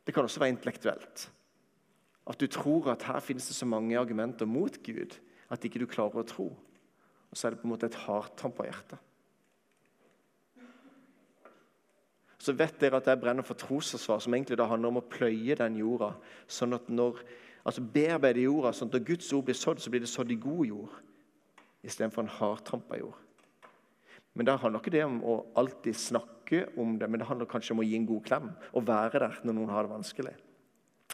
Det 0.03 0.11
kan 0.11 0.27
også 0.27 0.41
være 0.43 0.57
intellektuelt. 0.57 1.29
At 2.27 2.41
du 2.41 2.47
tror 2.51 2.91
at 2.91 3.07
her 3.07 3.23
finnes 3.23 3.47
det 3.47 3.55
så 3.55 3.65
mange 3.65 3.95
argumenter 3.99 4.45
mot 4.45 4.83
Gud 4.83 5.15
at 5.47 5.63
ikke 5.63 5.79
du 5.79 5.87
klarer 5.87 6.19
å 6.19 6.27
tro. 6.27 6.49
Og 7.31 7.39
så 7.39 7.47
er 7.47 7.55
det 7.55 7.61
på 7.61 7.69
en 7.69 7.75
måte 7.77 7.87
et 7.87 8.01
hardtrampa 8.03 8.67
hjerte. 8.67 8.99
Så 12.35 12.51
vet 12.55 12.75
dere 12.83 12.99
at 12.99 13.07
jeg 13.07 13.19
brenner 13.19 13.47
for 13.47 13.55
trosforsvar, 13.59 14.19
som 14.19 14.35
egentlig 14.35 14.59
da 14.59 14.67
handler 14.67 14.91
om 14.91 14.99
å 14.99 15.07
pløye 15.07 15.55
den 15.55 15.79
jorda. 15.79 16.17
sånn 16.47 16.75
at 16.75 16.91
når, 16.91 17.23
altså 17.67 17.83
Bearbeide 17.83 18.45
jorda, 18.45 18.71
sånn 18.73 18.89
at 18.91 18.97
når 18.97 19.07
Guds 19.11 19.29
ord 19.35 19.47
blir 19.47 19.57
sådd, 19.57 19.81
så 19.83 19.91
blir 19.91 20.03
det 20.03 20.11
sådd 20.11 20.31
i 20.31 20.39
god 20.39 20.65
jord 20.69 20.97
istedenfor 21.87 22.23
en 22.23 22.35
hardtrampa 22.37 22.99
jord. 22.99 23.17
Men 24.37 24.47
det 24.47 24.57
handler 24.61 24.81
ikke 24.81 24.93
det 24.93 25.03
om 25.05 25.17
å 25.25 25.35
alltid 25.57 25.97
snakke 25.97 26.63
om 26.79 26.95
det, 26.99 27.09
men 27.09 27.19
det 27.19 27.27
handler 27.27 27.49
kanskje 27.49 27.73
om 27.73 27.81
å 27.81 27.87
gi 27.87 27.95
en 27.97 28.07
god 28.07 28.23
klem 28.27 28.51
og 28.71 28.87
være 28.87 29.21
der 29.23 29.39
når 29.43 29.57
noen 29.57 29.73
har 29.73 29.87
det 29.87 29.93
vanskelig. 29.95 30.33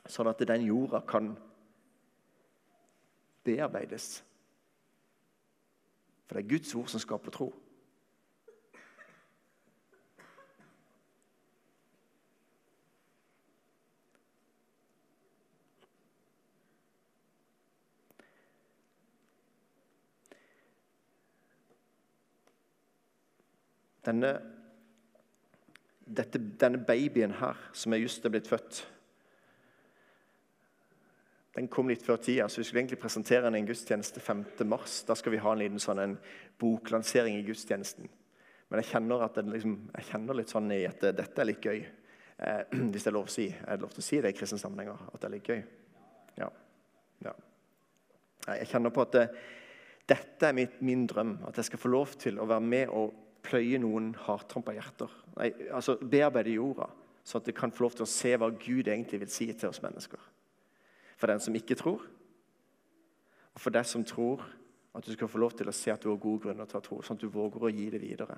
Sånn 0.04 0.30
at 0.30 0.42
den 0.44 0.66
jorda 0.68 1.00
kan 1.08 1.32
bearbeides. 3.48 4.22
For 6.28 6.36
det 6.36 6.44
er 6.44 6.52
Guds 6.56 6.74
ord 6.76 6.92
som 6.92 7.02
skaper 7.02 7.34
tro. 7.34 7.50
Denne, 24.04 24.34
dette, 26.04 26.42
denne 26.60 26.82
babyen 26.84 27.38
her, 27.40 27.60
som 27.74 27.94
er 27.94 28.04
just 28.04 28.26
er 28.26 28.34
blitt 28.34 28.50
født 28.52 28.84
den 31.54 31.68
kom 31.70 31.90
litt 31.90 32.02
før 32.02 32.18
tida, 32.18 32.48
så 32.50 32.62
vi 32.62 32.66
skulle 32.66 32.82
egentlig 32.82 33.02
presentere 33.02 33.46
den 33.46 33.60
i 33.60 33.62
en 33.62 33.68
gudstjeneste 33.68 34.22
5. 34.24 34.46
mars. 34.66 35.04
Da 35.06 35.14
skal 35.16 35.36
vi 35.36 35.42
ha 35.44 35.52
en 35.54 35.62
liten 35.62 35.82
sånn 35.82 36.02
en 36.02 36.16
boklansering 36.62 37.38
i 37.38 37.44
gudstjenesten. 37.46 38.08
Men 38.70 38.82
jeg 38.82 38.90
kjenner, 38.90 39.28
liksom, 39.54 39.76
jeg 39.94 40.08
kjenner 40.08 40.40
litt 40.40 40.54
sånn 40.54 40.72
i 40.74 40.80
at 40.90 41.06
dette 41.14 41.44
er 41.44 41.50
litt 41.52 41.68
gøy. 41.68 41.84
Eh, 42.42 42.64
hvis 42.90 43.06
det 43.06 43.12
er 43.12 43.18
lov 43.20 43.30
å 43.30 43.34
si. 43.36 43.46
Er 43.54 43.78
det 43.78 43.86
lov 43.86 43.94
til 43.94 44.02
å 44.02 44.08
si 44.08 44.22
det 44.24 44.34
i 44.34 44.38
kristne 44.40 44.58
sammenhenger? 44.64 45.04
At 45.12 45.20
det 45.20 45.30
er 45.30 45.36
litt 45.36 45.52
gøy? 45.54 45.62
Ja. 46.40 46.50
ja. 47.28 47.36
Jeg 48.48 48.72
kjenner 48.72 48.96
på 48.96 49.06
at 49.06 49.14
det, 49.14 49.28
dette 50.10 50.50
er 50.50 50.58
mitt, 50.58 50.82
min 50.82 51.06
drøm. 51.12 51.36
At 51.46 51.62
jeg 51.62 51.70
skal 51.70 51.84
få 51.84 51.94
lov 51.94 52.18
til 52.24 52.42
å 52.42 52.50
være 52.50 52.66
med 52.66 52.98
og 52.98 53.14
pløye 53.54 53.80
noen 53.82 54.12
hardtrampa 54.26 54.74
hjerter. 54.74 55.14
Nei, 55.38 55.54
altså 55.70 56.00
Bearbeide 56.02 56.58
jorda, 56.58 56.90
så 57.24 57.38
at 57.40 57.46
det 57.48 57.56
kan 57.56 57.72
få 57.72 57.86
lov 57.86 57.98
til 57.98 58.08
å 58.08 58.10
se 58.10 58.34
hva 58.36 58.50
Gud 58.52 58.90
egentlig 58.90 59.22
vil 59.22 59.32
si 59.32 59.52
til 59.54 59.70
oss 59.70 59.84
mennesker 59.86 60.32
for 61.24 61.32
den 61.32 61.40
som 61.40 61.56
ikke 61.56 61.78
tror, 61.80 62.02
og 63.54 63.62
for 63.62 63.72
deg 63.72 63.86
som 63.88 64.04
tror, 64.04 64.42
at 64.94 65.06
du 65.06 65.14
skal 65.14 65.30
få 65.32 65.40
lov 65.40 65.54
til 65.56 65.70
å 65.70 65.76
se 65.76 65.94
at 65.94 66.04
du 66.04 66.10
har 66.10 66.18
gode 66.20 66.42
grunner 66.44 66.68
til 66.68 66.82
å 66.82 66.84
tro, 66.84 66.98
sånn 67.00 67.16
at 67.16 67.24
du 67.24 67.32
våger 67.32 67.64
å 67.64 67.72
gi 67.72 67.86
det 67.94 68.02
videre. 68.02 68.36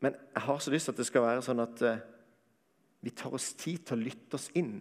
Men 0.00 0.16
jeg 0.16 0.44
har 0.46 0.62
så 0.62 0.72
lyst 0.72 0.88
til 0.88 0.94
at 0.94 1.02
det 1.02 1.08
skal 1.10 1.26
være 1.26 1.44
sånn 1.44 1.60
at 1.60 1.84
uh, 1.84 2.00
vi 3.04 3.12
tar 3.12 3.34
oss 3.34 3.50
tid 3.58 3.84
til 3.84 3.98
å 3.98 4.06
lytte 4.06 4.38
oss 4.38 4.48
inn, 4.56 4.78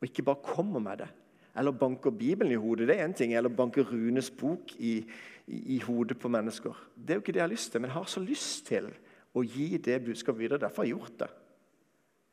og 0.00 0.08
ikke 0.08 0.26
bare 0.26 0.42
kommer 0.50 0.82
med 0.82 1.04
det. 1.04 1.08
Eller 1.56 1.72
banker 1.72 2.10
Bibelen 2.10 2.52
i 2.52 2.60
hodet, 2.60 2.88
det 2.88 2.98
er 2.98 3.04
en 3.04 3.14
ting, 3.16 3.34
eller 3.34 3.52
banker 3.52 3.86
Runes 3.88 4.30
bok 4.30 4.74
i, 4.78 4.98
i, 5.46 5.60
i, 5.76 5.78
hodet 5.80 6.18
på 6.20 6.28
mennesker. 6.28 6.76
Det 6.94 7.14
er 7.14 7.20
jo 7.20 7.24
ikke 7.24 7.32
det 7.32 7.42
jeg 7.42 7.48
har 7.48 7.54
lyst 7.54 7.72
til, 7.72 7.80
men 7.80 7.90
jeg 7.90 7.98
har 7.98 8.10
så 8.12 8.22
lyst 8.24 8.66
til 8.68 8.90
å 9.36 9.44
gi 9.44 9.68
det 9.82 10.02
budskapet 10.04 10.40
videre. 10.40 10.62
Derfor 10.62 10.82
har 10.82 10.88
jeg 10.88 10.96
gjort 10.96 11.20
det. 11.22 11.30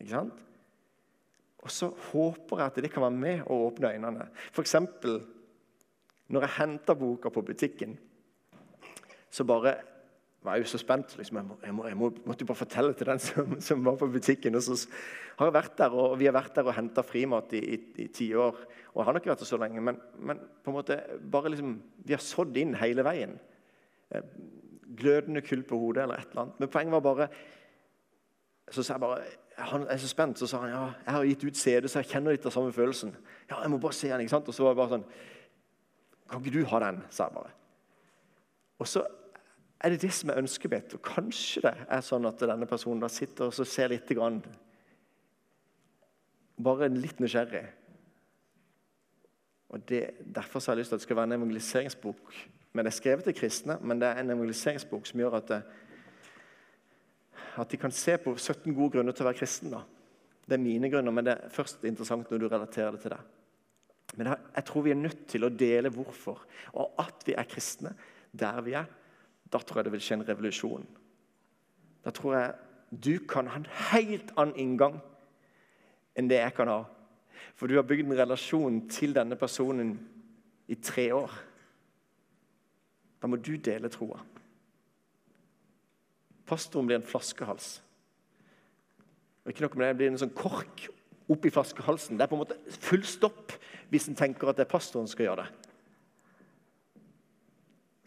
Ikke 0.01 0.15
sant? 0.15 0.43
Og 1.63 1.71
så 1.71 1.87
håper 2.11 2.59
jeg 2.59 2.71
at 2.71 2.81
det 2.83 2.91
kan 2.91 3.05
være 3.05 3.21
med 3.23 3.45
å 3.47 3.61
åpne 3.69 3.93
øynene. 3.95 4.27
F.eks. 4.51 4.75
når 6.27 6.45
jeg 6.45 6.55
henter 6.57 6.99
boka 6.99 7.31
på 7.31 7.45
butikken, 7.47 7.95
så 9.31 9.45
bare 9.47 9.77
var 10.43 10.59
jo 10.59 10.67
så 10.67 10.79
spent. 10.81 11.15
Liksom, 11.17 11.39
jeg, 11.39 11.47
må, 11.47 11.57
jeg, 11.63 11.75
må, 11.75 11.87
jeg, 11.87 12.23
måtte 12.27 12.47
bare 12.47 12.59
fortelle 12.59 12.95
til 12.97 13.09
den 13.09 13.21
som, 13.23 13.55
som, 13.63 13.85
var 13.85 13.97
på 13.99 14.09
butikken. 14.11 14.55
Og 14.59 14.65
så 14.65 14.77
har 15.39 15.49
jeg 15.49 15.55
vært 15.55 15.77
der, 15.79 15.95
og 15.97 16.17
Vi 16.19 16.27
har 16.29 16.35
vært 16.35 16.55
der 16.55 16.67
og 16.67 16.75
henta 16.77 17.03
frimat 17.05 17.55
i, 17.57 17.61
i, 17.75 17.79
i 18.05 18.07
ti 18.13 18.33
år. 18.35 18.59
Og 18.93 19.01
jeg 19.01 19.07
har 19.09 19.17
nok 19.17 19.29
vært 19.31 19.45
der 19.45 19.49
så 19.49 19.61
lenge, 19.61 19.81
men, 19.81 20.01
men, 20.19 20.41
på 20.63 20.71
en 20.71 20.77
måte 20.77 20.99
bare 21.31 21.53
liksom, 21.53 21.77
vi 22.05 22.15
har 22.15 22.23
sådd 22.23 22.59
inn 22.59 22.75
hele 22.81 23.05
veien. 23.05 23.37
Eh, 24.11 24.27
glødende 24.99 25.41
kull 25.41 25.63
på 25.65 25.79
hodet 25.79 26.03
eller 26.03 26.21
et 26.21 26.29
eller 26.29 26.45
annet. 26.45 26.59
Men 26.59 26.73
poenget 26.75 26.97
var 26.99 27.07
bare 27.07 27.29
Så 28.71 28.83
sa 28.83 28.93
jeg 28.93 29.01
bare 29.01 29.23
han 29.53 29.83
er 29.85 29.99
så 30.01 30.07
spent, 30.09 30.39
så 30.39 30.47
sa 30.49 30.63
han 30.63 30.71
ja, 30.71 30.85
jeg 31.05 31.13
har 31.13 31.25
gitt 31.29 31.43
ut 31.43 31.57
CD, 31.57 31.87
så 31.87 31.99
jeg 32.01 32.09
kjenner 32.09 32.33
litt 32.33 32.45
av 32.49 32.55
samme 32.55 32.71
følelsen. 32.73 33.11
Ja, 33.51 33.59
jeg 33.61 33.69
må 33.69 33.77
bare 33.77 33.93
se 33.93 34.09
den, 34.09 34.23
ikke 34.23 34.33
sant? 34.33 34.47
Og 34.49 34.55
så 34.55 34.63
var 34.65 34.73
jeg 34.73 34.79
bare 34.79 34.95
sånn 34.95 35.03
Kan 36.31 36.41
ikke 36.41 36.53
du 36.55 36.65
ha 36.71 36.79
den? 36.81 37.03
sa 37.13 37.27
jeg 37.27 37.35
bare. 37.35 37.51
Og 38.81 38.89
så 38.89 39.03
er 39.83 39.91
det 39.91 40.01
det 40.01 40.13
som 40.15 40.31
er 40.31 40.39
ønsket 40.39 40.71
mitt. 40.71 40.95
Og 40.95 41.03
kanskje 41.03 41.65
det 41.65 41.73
er 41.91 42.03
sånn 42.05 42.27
at 42.29 42.39
denne 42.39 42.67
personen 42.69 43.11
sitter 43.11 43.49
og 43.49 43.67
ser 43.67 43.91
litt 43.93 44.09
grann, 44.15 44.43
Bare 46.63 46.85
litt 46.93 47.17
nysgjerrig. 47.17 47.63
Og 49.73 49.81
det, 49.89 50.03
Derfor 50.21 50.61
har 50.61 50.75
jeg 50.75 50.83
lyst 50.83 50.91
til 50.93 50.99
at 50.99 51.01
det 51.01 51.07
skal 51.07 51.17
være 51.17 51.31
en 51.31 51.35
evangeliseringsbok. 51.39 52.35
Men 52.73 52.85
det 52.85 52.91
er 52.91 52.97
skrevet 52.99 53.25
til 53.25 53.35
kristne, 53.35 53.79
men 53.81 53.99
det 53.99 54.11
er 54.11 54.21
en 54.21 54.29
evangeliseringsbok 54.35 55.09
som 55.09 55.19
gjør 55.19 55.39
at, 55.39 55.49
det, 55.49 55.59
at 57.57 57.73
de 57.73 57.81
kan 57.81 57.91
se 57.91 58.15
på 58.21 58.35
17 58.37 58.69
gode 58.69 58.93
grunner 58.93 59.17
til 59.17 59.25
å 59.25 59.31
være 59.31 59.39
kristen. 59.41 59.73
da. 59.73 59.81
Det 60.45 60.59
er 60.59 60.63
mine 60.63 60.89
grunner, 60.93 61.11
men 61.11 61.25
det 61.25 61.33
er 61.33 61.53
først 61.53 61.83
interessant 61.89 62.29
når 62.29 62.43
du 62.43 62.47
relaterer 62.47 62.93
det 62.93 63.01
til 63.01 63.15
deg. 63.15 63.33
Men 64.13 64.35
jeg 64.35 64.65
tror 64.69 64.85
vi 64.85 64.93
er 64.93 65.01
nødt 65.01 65.25
til 65.27 65.45
å 65.47 65.49
dele 65.49 65.89
hvorfor, 65.89 66.45
og 66.77 67.01
at 67.01 67.25
vi 67.25 67.33
er 67.33 67.49
kristne 67.49 67.95
der 68.31 68.61
vi 68.61 68.77
er 68.77 68.89
da 69.53 69.61
tror 69.61 69.79
jeg 69.79 69.87
det 69.87 69.93
vil 69.93 70.03
skje 70.03 70.17
en 70.19 70.27
revolusjon. 70.27 70.85
Da 72.03 72.11
tror 72.11 72.35
jeg 72.37 72.53
du 73.03 73.13
kan 73.29 73.47
ha 73.49 73.59
en 73.61 73.69
helt 73.91 74.33
annen 74.37 74.57
inngang 74.59 74.99
enn 76.17 76.29
det 76.29 76.41
jeg 76.41 76.55
kan 76.57 76.69
ha. 76.69 76.81
For 77.57 77.69
du 77.69 77.77
har 77.77 77.87
bygd 77.87 78.09
en 78.09 78.17
relasjon 78.17 78.83
til 78.91 79.15
denne 79.15 79.37
personen 79.39 79.95
i 80.69 80.77
tre 80.81 81.07
år. 81.15 81.33
Da 83.21 83.29
må 83.29 83.39
du 83.39 83.55
dele 83.57 83.89
troa. 83.93 84.19
Pastoren 86.45 86.89
blir 86.89 86.99
en 86.99 87.07
flaskehals. 87.07 87.77
Og 89.43 89.51
ikke 89.51 89.65
noe 89.65 89.79
med 89.79 89.85
det, 89.85 89.93
det 89.93 89.99
blir 90.01 90.11
en 90.13 90.21
sånn 90.21 90.35
kork 90.35 90.87
oppi 91.31 91.51
flaskehalsen. 91.53 92.17
Det 92.17 92.25
er 92.25 92.31
på 92.31 92.37
en 92.37 92.43
måte 92.43 92.79
full 92.83 93.03
stopp 93.07 93.55
hvis 93.91 94.09
en 94.09 94.17
tenker 94.17 94.49
at 94.49 94.59
det 94.59 94.65
er 94.65 94.73
pastoren 94.73 95.07
som 95.07 95.15
skal 95.15 95.29
gjøre 95.29 95.45
det. 95.45 95.71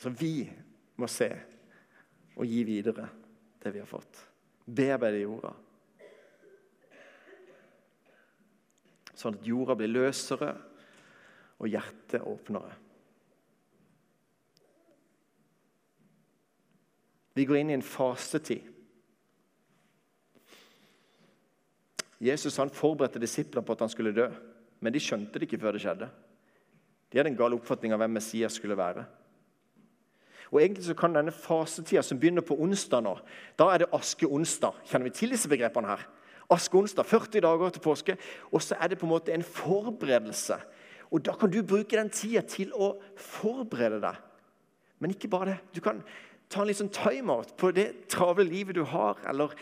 Så 0.03 0.13
vi 0.13 0.35
må 0.97 1.09
se 1.11 1.29
og 2.37 2.45
gi 2.49 2.63
videre 2.69 3.09
det 3.63 3.73
vi 3.75 3.83
har 3.83 3.89
fått. 3.89 4.21
Bearbeide 4.67 5.23
jorda. 5.23 5.53
Sånn 9.17 9.39
at 9.39 9.47
jorda 9.49 9.77
blir 9.79 9.93
løsere 9.93 10.51
og 11.57 11.71
hjertet 11.73 12.25
åpnere. 12.27 12.75
Vi 17.37 17.45
går 17.45 17.61
inn 17.61 17.73
i 17.73 17.77
en 17.77 17.85
fastetid. 17.85 18.73
Jesus 22.17 22.57
han 22.57 22.73
forberedte 22.73 23.21
disiplene 23.21 23.65
på 23.65 23.75
at 23.77 23.83
han 23.85 23.93
skulle 23.93 24.15
dø, 24.17 24.31
men 24.81 24.93
de 24.93 25.03
skjønte 25.05 25.37
det 25.37 25.49
ikke 25.49 25.61
før 25.61 25.77
det 25.77 25.83
skjedde. 25.85 26.09
De 27.13 27.21
hadde 27.21 27.33
en 27.33 27.39
gal 27.39 27.57
oppfatning 27.57 27.93
av 27.93 28.01
hvem 28.01 28.17
Messias 28.17 28.57
skulle 28.57 28.79
være. 28.79 29.05
Og 30.53 30.61
egentlig 30.63 30.85
så 30.87 30.95
kan 30.99 31.15
denne 31.17 31.35
fasetida 31.35 32.03
som 32.07 32.21
begynner 32.21 32.45
på 32.47 32.57
onsdag 32.63 33.03
nå, 33.03 33.17
da 33.59 33.71
er 33.73 33.83
det 33.83 33.93
askeonsdag. 33.97 34.79
Kjenner 34.87 35.09
vi 35.09 35.17
til 35.17 35.35
disse 35.35 35.51
begrepene 35.51 35.91
her? 35.91 36.05
Askeonsdag, 36.53 37.07
40 37.09 37.43
dager 37.43 37.75
til 37.75 37.83
påske. 37.83 38.17
Og 38.55 38.63
så 38.63 38.79
er 38.79 38.93
det 38.93 39.01
på 39.01 39.09
en 39.09 39.15
måte 39.17 39.35
en 39.35 39.43
forberedelse. 39.43 40.61
Og 41.11 41.25
da 41.27 41.35
kan 41.39 41.51
du 41.51 41.59
bruke 41.67 41.99
den 41.99 42.11
tida 42.15 42.43
til 42.47 42.73
å 42.75 42.95
forberede 43.19 43.99
deg. 44.05 44.23
Men 45.03 45.13
ikke 45.13 45.31
bare 45.31 45.55
det. 45.55 45.59
Du 45.77 45.83
kan 45.85 46.01
ta 46.51 46.63
en 46.63 46.71
litt 46.71 46.79
sånn 46.79 46.95
timeout 46.95 47.57
på 47.59 47.73
det 47.75 48.07
travle 48.13 48.47
livet 48.47 48.79
du 48.79 48.85
har, 48.87 49.19
eller 49.29 49.55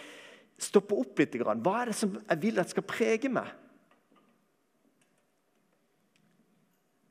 stoppe 0.61 0.97
opp 1.01 1.20
litt. 1.20 1.37
Hva 1.40 1.77
er 1.81 1.90
det 1.90 1.97
som 1.99 2.14
jeg 2.20 2.42
vil 2.42 2.61
at 2.61 2.73
skal 2.73 2.87
prege 2.87 3.33
meg? 3.33 3.49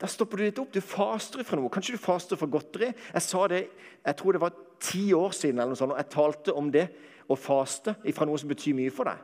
Da 0.04 0.08
stopper 0.12 0.36
du 0.36 0.44
litt 0.44 0.58
opp. 0.60 0.72
Du 0.74 0.84
faster 0.84 1.40
fra 1.48 1.56
noe. 1.56 1.72
Kanskje 1.72 1.96
du 1.96 2.02
faster 2.02 2.36
fra 2.36 2.48
godteri. 2.52 2.90
Jeg 2.92 3.24
sa 3.24 3.46
det, 3.48 3.62
jeg 4.04 4.16
tror 4.18 4.36
det 4.36 4.40
var 4.42 4.58
ti 4.84 5.06
år 5.16 5.32
siden 5.32 5.62
eller 5.62 5.72
noe 5.72 5.80
sånt, 5.80 5.94
og 5.94 6.00
jeg 6.02 6.12
talte 6.12 6.52
om 6.60 6.66
det 6.74 6.90
å 7.32 7.38
faste 7.40 7.94
fra 8.12 8.26
noe 8.28 8.40
som 8.42 8.50
betyr 8.50 8.76
mye 8.76 8.92
for 8.92 9.08
deg. 9.08 9.22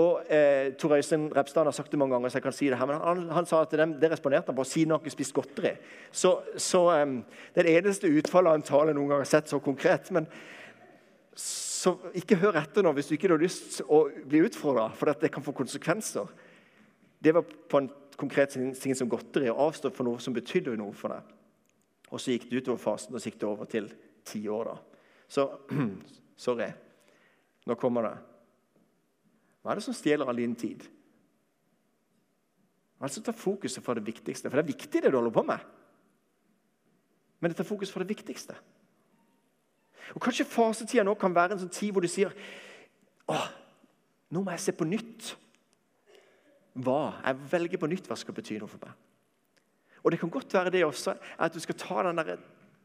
Og 0.00 0.32
eh, 0.34 0.72
Tor 0.78 0.96
Øystein 0.96 1.28
Repstad 1.34 1.66
har 1.66 1.74
sagt 1.74 1.94
det 1.94 2.00
mange 2.02 2.16
ganger, 2.16 2.32
så 2.32 2.40
jeg 2.40 2.46
kan 2.48 2.56
si 2.56 2.72
det 2.72 2.78
her, 2.80 2.90
men 2.90 2.98
han, 3.02 3.22
han 3.38 3.46
sa 3.46 3.60
at 3.62 3.76
det, 3.78 3.86
det 4.02 4.10
responderte 4.10 4.50
han 4.50 4.58
på 4.58 4.66
siden 4.66 4.96
han 4.96 5.02
ikke 5.02 5.14
spist 5.14 5.34
godteri. 5.36 5.72
Så, 6.10 6.34
så 6.58 6.82
eh, 6.96 7.06
Det 7.54 7.62
er 7.62 7.70
det 7.70 7.76
eneste 7.78 8.10
utfallet 8.10 8.50
av 8.50 8.58
en 8.58 8.66
tale 8.66 8.96
noen 8.98 9.14
gang 9.14 9.22
har 9.22 9.30
sett 9.30 9.50
så 9.50 9.62
konkret. 9.62 10.10
men 10.10 10.26
så 11.38 11.94
ikke 12.18 12.42
hør 12.42 12.58
etter 12.58 12.82
nå 12.82 12.90
hvis 12.98 13.08
du 13.08 13.14
ikke 13.14 13.30
har 13.30 13.40
lyst 13.40 13.76
til 13.78 13.94
å 13.94 14.02
bli 14.26 14.42
utfordra, 14.42 14.90
for 14.90 15.14
det 15.22 15.30
kan 15.30 15.46
få 15.46 15.54
konsekvenser. 15.54 16.26
Det 17.22 17.34
var 17.36 17.46
på 17.46 17.78
en 17.78 17.92
konkret 18.20 18.52
ting 18.52 18.96
som 18.96 19.08
godteri 19.10 19.48
og 19.50 19.62
avstå 19.70 19.90
for 19.94 20.06
noe 20.06 20.20
som 20.22 20.36
betydde 20.36 20.76
noe 20.78 20.92
for 20.96 21.14
deg. 21.14 21.34
Og 22.10 22.20
så 22.20 22.34
gikk 22.34 22.48
det 22.50 22.62
utover 22.62 22.80
fasen, 22.82 23.14
og 23.14 23.22
så 23.22 23.30
gikk 23.30 23.40
det 23.40 23.48
over 23.48 23.68
til 23.70 23.90
ti 24.26 24.42
år. 24.50 24.72
da. 24.72 25.02
Så 25.30 25.46
sorry. 26.46 26.70
Nå 27.68 27.76
kommer 27.78 28.08
det. 28.08 28.16
Hva 29.60 29.72
er 29.72 29.78
det 29.78 29.84
som 29.84 29.96
stjeler 29.96 30.28
all 30.28 30.40
din 30.40 30.56
tid? 30.58 30.86
Hva 32.96 33.06
er 33.06 33.12
det 33.12 33.16
som 33.18 33.24
tar 33.24 33.36
fokuset 33.36 33.84
fra 33.84 33.94
det 33.96 34.06
viktigste? 34.06 34.50
For 34.50 34.58
det 34.58 34.64
er 34.64 34.72
viktig, 34.74 35.02
det 35.02 35.12
du 35.12 35.16
holder 35.16 35.36
på 35.36 35.44
med. 35.48 35.68
Men 37.40 37.52
det 37.52 37.60
tar 37.60 37.68
fokus 37.68 37.92
fra 37.92 38.02
det 38.02 38.12
viktigste. 38.12 38.56
Og 40.16 40.20
Kanskje 40.24 40.48
fasetida 40.48 41.04
nå 41.06 41.14
kan 41.20 41.34
være 41.34 41.56
en 41.56 41.62
sånn 41.62 41.72
tid 41.72 41.94
hvor 41.94 42.04
du 42.04 42.10
sier 42.10 42.34
åh, 43.30 43.46
nå 44.34 44.42
må 44.42 44.52
jeg 44.56 44.64
se 44.64 44.74
på 44.76 44.88
nytt 44.88 45.30
hva. 46.74 47.20
Jeg 47.24 47.52
velger 47.52 47.80
på 47.80 47.90
nytt 47.90 48.08
hva 48.10 48.18
skal 48.18 48.36
bety 48.36 48.58
noe 48.60 48.70
for 48.70 48.82
meg. 48.84 48.94
Og 50.00 50.12
Det 50.12 50.20
kan 50.20 50.30
godt 50.32 50.54
være 50.54 50.70
det 50.70 50.84
også, 50.84 51.14
at 51.38 51.54
du 51.54 51.60
skal 51.60 51.76
ta 51.78 52.02
den 52.06 52.16
der 52.16 52.36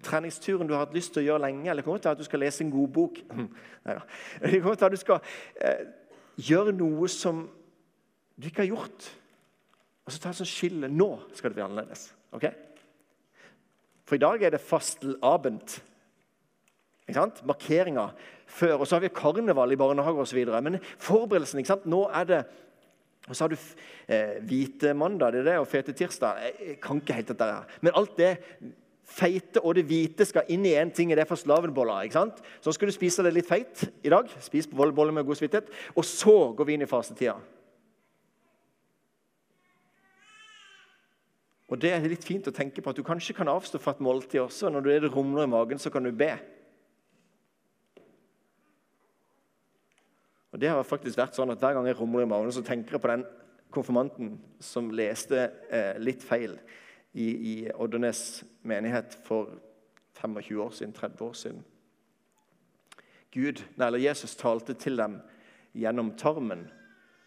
treningsturen 0.03 0.67
du 0.67 0.73
har 0.73 0.85
hatt 0.85 0.95
lyst 0.95 1.13
til 1.13 1.23
å 1.23 1.25
gjøre 1.29 1.45
lenge. 1.47 1.69
Eller 1.69 1.81
det 1.81 1.87
kan 1.87 1.95
godt 1.95 2.05
være 2.05 2.17
at 2.17 2.23
du 2.23 2.27
skal 2.27 2.43
lese 2.43 2.63
en 2.65 2.73
god 2.73 2.89
bok. 2.93 3.21
Neida. 3.85 4.01
Det 4.41 4.51
kan 4.51 4.67
godt 4.67 4.81
være 4.81 4.91
at 4.91 4.97
du 4.97 5.03
skal 5.03 5.19
eh, 5.61 5.85
gjøre 6.51 6.75
noe 6.75 7.09
som 7.11 7.45
du 8.35 8.49
ikke 8.49 8.65
har 8.65 8.73
gjort. 8.73 9.09
Og 10.05 10.13
så 10.13 10.21
ta 10.21 10.33
et 10.33 10.41
sånt 10.41 10.51
skille. 10.51 10.91
Nå 10.91 11.09
skal 11.33 11.51
det 11.51 11.59
bli 11.59 11.65
annerledes. 11.65 12.09
ok? 12.35 12.45
For 14.05 14.17
i 14.17 14.21
dag 14.21 14.43
er 14.43 14.53
det 14.53 14.61
fastelabend. 14.61 15.79
Ikke 17.05 17.17
sant? 17.17 17.41
Markeringa 17.47 18.09
før. 18.45 18.79
Og 18.79 18.87
så 18.87 18.97
har 18.97 19.05
vi 19.05 19.13
karneval 19.13 19.73
i 19.73 19.79
barnehage 19.79 20.21
osv. 20.21 20.43
Men 20.61 20.79
forberedelsen 20.97 21.61
ikke 21.61 21.73
sant? 21.73 21.89
Nå 21.89 22.05
er 22.13 22.29
det 22.29 22.43
og 23.25 23.35
så 23.35 23.45
har 23.45 23.53
du 23.53 23.57
eh, 23.57 24.37
hvite 24.45 24.93
mandag 24.93 25.33
det 25.33 25.41
er 25.41 25.47
det, 25.49 25.59
og 25.61 25.69
fete 25.69 25.95
tirsdag. 25.97 26.41
Jeg 26.61 26.79
kan 26.83 26.99
ikke 27.01 27.17
helt 27.17 27.31
dette 27.31 27.47
her. 27.49 27.77
Men 27.81 27.97
alt 27.97 28.17
det 28.19 28.33
feite 29.05 29.61
og 29.61 29.75
det 29.77 29.85
hvite 29.89 30.25
skal 30.27 30.49
inn 30.51 30.65
i 30.65 30.75
én 30.77 30.93
ting. 30.93 31.11
og 31.11 31.17
det 31.17 31.27
for 31.27 31.39
slavenboller. 31.39 32.05
ikke 32.05 32.19
sant? 32.19 32.41
Så 32.61 32.71
skal 32.71 32.87
du 32.87 32.93
spise 32.93 33.23
det 33.23 33.33
litt 33.33 33.49
feit 33.49 33.89
i 34.03 34.09
dag. 34.09 34.29
Spis 34.39 34.67
boller 34.67 35.11
med 35.11 35.25
god 35.25 35.35
svittighet. 35.35 35.69
Og 35.95 36.05
så 36.05 36.53
går 36.53 36.65
vi 36.65 36.73
inn 36.73 36.85
i 36.85 36.89
fasetida. 36.89 37.37
Og 41.67 41.81
Det 41.81 41.91
er 41.91 42.05
litt 42.05 42.23
fint 42.23 42.45
å 42.47 42.53
tenke 42.53 42.81
på 42.81 42.91
at 42.91 42.95
du 42.95 43.03
kanskje 43.03 43.33
kan 43.33 43.49
avstå 43.49 43.81
fra 43.81 43.95
et 43.95 44.03
måltid 44.05 44.39
også. 44.39 44.69
Når 44.69 44.81
du 44.81 44.89
er 44.91 44.99
det 44.99 45.15
rumler 45.15 45.43
i 45.43 45.49
magen, 45.49 45.79
så 45.81 45.89
kan 45.89 46.03
du 46.03 46.11
be. 46.11 46.37
Og 50.55 50.61
det 50.61 50.69
har 50.71 50.85
faktisk 50.87 51.19
vært 51.19 51.35
sånn 51.35 51.51
at 51.51 51.59
Hver 51.59 51.75
gang 51.75 51.87
jeg 51.89 51.97
rumler 51.99 52.23
i 52.23 52.29
magen, 52.31 52.53
så 52.55 52.63
tenker 52.63 52.95
jeg 52.95 53.03
på 53.03 53.11
den 53.11 53.25
konfirmanten 53.75 54.37
som 54.63 54.87
leste 54.95 55.49
eh, 55.67 55.97
litt 55.99 56.23
feil 56.23 56.53
i, 57.11 57.25
i 57.27 57.55
Oddernes 57.75 58.45
menighet 58.63 59.17
for 59.25 59.51
25 60.21 60.61
år 60.63 60.71
siden, 60.77 60.95
30 60.95 61.25
år 61.27 61.35
siden. 61.35 61.59
Gud, 63.35 63.65
nei, 63.75 63.89
eller 63.89 64.05
Jesus 64.05 64.37
talte 64.39 64.77
til 64.79 64.95
dem 64.95 65.19
gjennom 65.75 66.13
tarmen 66.15 66.69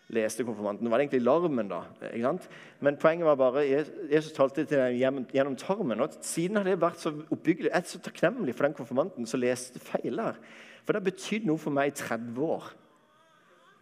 leste 0.09 0.49
konfirmanten. 0.49 0.89
Det 0.89 0.95
var 0.95 1.05
egentlig 1.05 1.21
larmen, 1.21 1.69
da. 1.69 1.83
ikke 2.09 2.25
sant? 2.31 2.49
Men 2.81 2.97
poenget 2.97 3.29
var 3.29 3.37
bare 3.45 3.69
Jesus 3.69 4.33
talte 4.33 4.65
til 4.65 4.81
dem 4.81 5.21
gjennom 5.37 5.61
tarmen. 5.61 6.01
og 6.01 6.17
Siden 6.25 6.57
har 6.57 6.65
det 6.65 6.81
vært 6.81 7.05
så 7.05 7.13
oppbyggelig. 7.29 7.69
Jeg 7.75 7.77
er 7.77 7.93
så 7.93 8.01
takknemlig 8.09 8.57
for 8.57 8.65
den 8.65 8.81
konfirmanten 8.81 9.29
som 9.29 9.45
leste 9.45 9.85
feil 9.85 10.17
der. 10.17 10.41
For 10.81 10.97
det 10.97 11.03
har 11.03 11.11
betydd 11.13 11.45
noe 11.45 11.61
for 11.61 11.77
meg 11.77 11.93
i 11.93 11.99
30 12.01 12.47
år. 12.57 12.73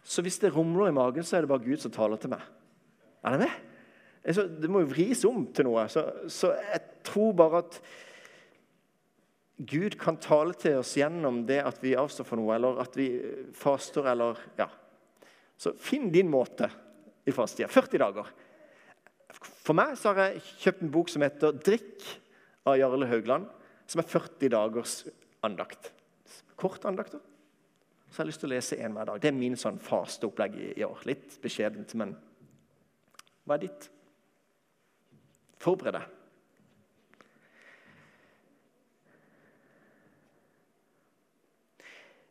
Så 0.07 0.23
hvis 0.23 0.39
det 0.39 0.53
rumler 0.55 0.87
i 0.89 0.95
magen, 0.95 1.25
så 1.27 1.37
er 1.37 1.43
det 1.43 1.51
bare 1.51 1.65
Gud 1.65 1.81
som 1.83 1.91
taler 1.91 2.19
til 2.21 2.31
meg. 2.31 2.43
Er 3.27 3.35
det 3.35 3.47
med? 3.47 3.63
Det 4.61 4.69
må 4.71 4.83
jo 4.83 4.91
vris 4.91 5.23
om 5.27 5.45
til 5.55 5.67
noe. 5.67 5.83
Så, 5.91 6.03
så 6.31 6.53
jeg 6.55 6.79
tror 7.07 7.35
bare 7.35 7.61
at 7.65 7.79
Gud 9.57 9.97
kan 9.99 10.19
tale 10.21 10.55
til 10.59 10.79
oss 10.79 10.93
gjennom 10.99 11.41
det 11.47 11.59
at 11.65 11.79
vi 11.83 11.95
avstår 11.97 12.27
for 12.27 12.39
noe, 12.39 12.53
eller 12.55 12.79
at 12.83 12.95
vi 12.99 13.07
faster, 13.57 14.07
eller 14.11 14.39
ja. 14.59 14.67
Så 15.57 15.73
finn 15.81 16.11
din 16.13 16.29
måte 16.29 16.69
i 17.27 17.33
fastetida. 17.33 17.71
40 17.73 18.03
dager. 18.03 18.29
For 19.65 19.75
meg 19.75 19.95
så 19.99 20.13
har 20.13 20.29
jeg 20.29 20.43
kjøpt 20.63 20.83
en 20.85 20.93
bok 20.93 21.09
som 21.11 21.25
heter 21.25 21.55
'Drikk' 21.57 22.11
av 22.69 22.77
Jarle 22.79 23.09
Haugland. 23.09 23.47
Som 23.87 24.03
er 24.03 24.07
40 24.07 24.51
dagers 24.51 24.93
andakt. 25.43 25.91
Kort 26.59 26.85
andakter. 26.85 27.19
Så 28.07 28.21
jeg 28.21 28.23
har 28.23 28.29
lyst 28.31 28.41
til 28.43 28.49
å 28.49 28.55
lese 28.55 28.79
én 28.79 28.95
hver 28.95 29.09
dag. 29.09 29.21
Det 29.21 29.29
er 29.29 29.37
min 29.37 29.57
sånn 29.59 29.79
fasteopplegg 29.83 30.55
i, 30.55 30.67
i 30.79 30.85
år. 30.87 31.01
Litt 31.09 31.39
beskjedent, 31.43 31.93
men 31.99 32.15
hva 33.47 33.57
er 33.57 33.65
ditt? 33.67 33.89
Forbered 35.61 35.97
deg. 35.97 36.13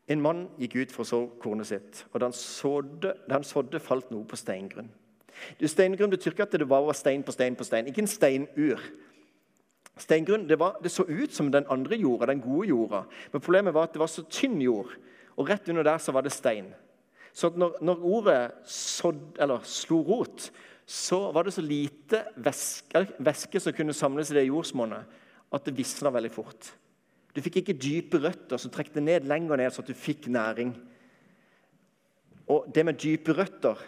En 0.07 0.23
mann 0.23 0.45
gikk 0.61 0.77
ut 0.79 0.93
for 0.95 1.03
å 1.03 1.09
så 1.09 1.19
kornet 1.43 1.67
sitt, 1.67 2.05
og 2.13 2.21
da 2.23 2.29
han 2.31 3.47
sådde, 3.47 3.81
falt 3.83 4.13
noe 4.15 4.27
på 4.29 4.39
steingrunn. 4.39 4.93
Steingrunn 5.59 6.13
betyr 6.13 6.33
ikke 6.33 6.47
at 6.47 6.55
det 6.55 6.69
bare 6.69 6.87
var 6.87 6.97
stein 6.97 7.25
på 7.27 7.35
stein 7.35 7.59
på 7.59 7.67
stein, 7.67 7.91
ikke 7.91 8.05
en 8.05 8.11
steinur. 8.11 8.85
Steingrunn, 9.99 10.47
det, 10.49 10.61
var, 10.61 10.79
det, 10.83 10.93
så 10.95 11.03
ut 11.09 11.35
som 11.35 11.51
den 11.53 11.67
andre 11.73 11.99
jorda, 11.99 12.31
den 12.31 12.45
gode 12.45 12.69
jorda. 12.69 13.03
Men 13.33 13.43
problemet 13.43 13.75
var 13.75 13.89
at 13.89 13.97
det 13.97 14.03
var 14.03 14.13
så 14.13 14.23
tynn 14.31 14.61
jord, 14.63 14.95
og 15.37 15.51
rett 15.51 15.69
under 15.69 15.85
der 15.87 16.01
så 16.03 16.15
var 16.17 16.25
det 16.25 16.35
stein. 16.35 16.71
Så 17.37 17.51
når, 17.53 17.77
når 17.85 18.05
ordet 18.09 18.41
sådd, 18.73 19.37
slo 19.69 20.01
rot, 20.07 20.49
så 20.87 21.19
var 21.35 21.45
det 21.45 21.53
så 21.57 21.65
lite 21.65 22.23
væske, 22.41 23.03
væske 23.19 23.61
som 23.61 23.75
kunne 23.77 23.97
samles 23.97 24.31
i 24.33 24.39
det 24.39 24.47
jordsmonnet, 24.47 25.05
at 25.53 25.67
det 25.67 25.77
visna 25.77 26.13
veldig 26.15 26.33
fort. 26.33 26.71
Du 27.37 27.43
fikk 27.45 27.61
ikke 27.61 27.77
dype 27.77 28.21
røtter 28.23 28.61
som 28.61 28.73
trekte 28.73 29.03
ned 29.05 29.27
lenger 29.29 29.61
ned, 29.61 29.75
så 29.75 29.83
at 29.85 29.91
du 29.91 29.99
fikk 29.99 30.31
næring. 30.33 30.73
Og 32.49 32.71
det 32.73 32.87
med 32.87 32.97
dype 33.03 33.35
røtter 33.37 33.83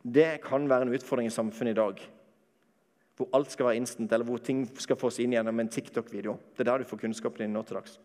det 0.00 0.40
kan 0.46 0.64
være 0.70 0.86
en 0.86 0.94
utfordring 0.96 1.28
i 1.28 1.34
samfunnet 1.34 1.74
i 1.74 1.80
dag. 1.80 1.98
Hvor 3.18 3.28
alt 3.36 3.52
skal 3.52 3.66
være 3.68 3.82
instant, 3.82 4.12
eller 4.12 4.24
hvor 4.24 4.40
ting 4.40 4.62
skal 4.80 4.96
fås 4.96 5.18
inn 5.20 5.34
gjennom 5.36 5.60
en 5.60 5.68
TikTok-video. 5.68 6.38
Det 6.56 6.64
er 6.64 6.70
der 6.70 6.80
du 6.80 6.88
får 6.88 7.02
kunnskapen 7.02 7.44
din 7.44 7.52
nå 7.52 7.66
til 7.68 7.76
dags. 7.76 7.98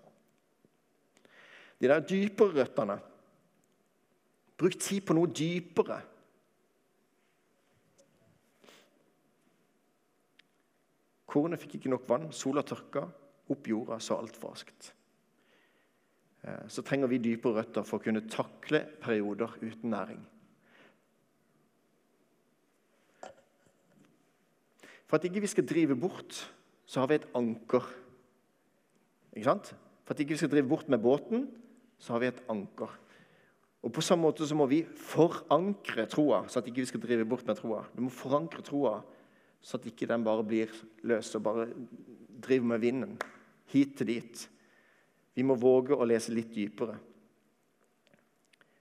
De 1.81 1.89
der 1.91 2.03
dypere 2.07 2.61
røttene 2.61 2.99
Bruk 4.55 4.77
tid 4.79 5.03
på 5.03 5.15
noe 5.17 5.27
dypere. 5.35 5.97
Kornet 11.27 11.59
fikk 11.59 11.75
ikke 11.75 11.91
nok 11.91 12.05
vann, 12.07 12.29
sola 12.31 12.63
tørka 12.63 13.03
opp 13.51 13.67
jorda 13.67 13.97
så 13.99 14.15
altfor 14.15 14.53
raskt. 14.53 14.93
Eh, 16.45 16.63
så 16.71 16.85
trenger 16.85 17.11
vi 17.11 17.19
dypere 17.19 17.59
røtter 17.59 17.83
for 17.83 17.99
å 17.99 18.05
kunne 18.05 18.23
takle 18.31 18.85
perioder 19.01 19.57
uten 19.59 19.91
næring. 19.91 20.23
For 25.05 25.19
at 25.19 25.27
ikke 25.27 25.43
vi 25.43 25.51
skal 25.51 25.67
drive 25.67 25.99
bort, 25.99 26.39
så 26.87 27.03
har 27.03 27.11
vi 27.11 27.19
et 27.19 27.27
anker. 27.37 27.91
Ikke 29.35 29.49
sant? 29.51 29.75
For 30.05 30.15
at 30.15 30.23
ikke 30.23 30.37
vi 30.37 30.41
skal 30.41 30.53
drive 30.53 30.69
bort 30.71 30.89
med 30.89 31.03
båten, 31.03 31.49
så 32.05 32.13
har 32.13 32.21
vi 32.21 32.29
et 32.29 32.43
anker. 32.53 32.91
Og 33.85 33.93
På 33.93 34.01
samme 34.01 34.25
måte 34.25 34.45
så 34.45 34.57
må 34.57 34.67
vi 34.69 34.83
forankre 34.85 36.05
troa, 36.09 36.43
så 36.49 36.59
at 36.59 36.67
ikke 36.69 36.83
vi 36.83 36.89
skal 36.89 37.01
drive 37.01 37.25
bort 37.29 37.45
med 37.45 37.57
troa. 37.57 37.83
Vi 37.93 38.01
må 38.05 38.13
forankre 38.13 38.61
troa, 38.65 38.99
så 39.61 39.77
at 39.77 39.85
ikke 39.89 40.09
den 40.09 40.25
bare 40.25 40.45
blir 40.45 40.73
løs 41.05 41.33
og 41.37 41.43
bare 41.45 41.67
driver 42.41 42.69
med 42.73 42.81
vinden 42.81 43.17
hit 43.73 43.97
til 43.97 44.09
dit. 44.09 44.45
Vi 45.35 45.45
må 45.45 45.57
våge 45.57 45.97
å 45.97 46.05
lese 46.05 46.33
litt 46.33 46.53
dypere. 46.53 46.97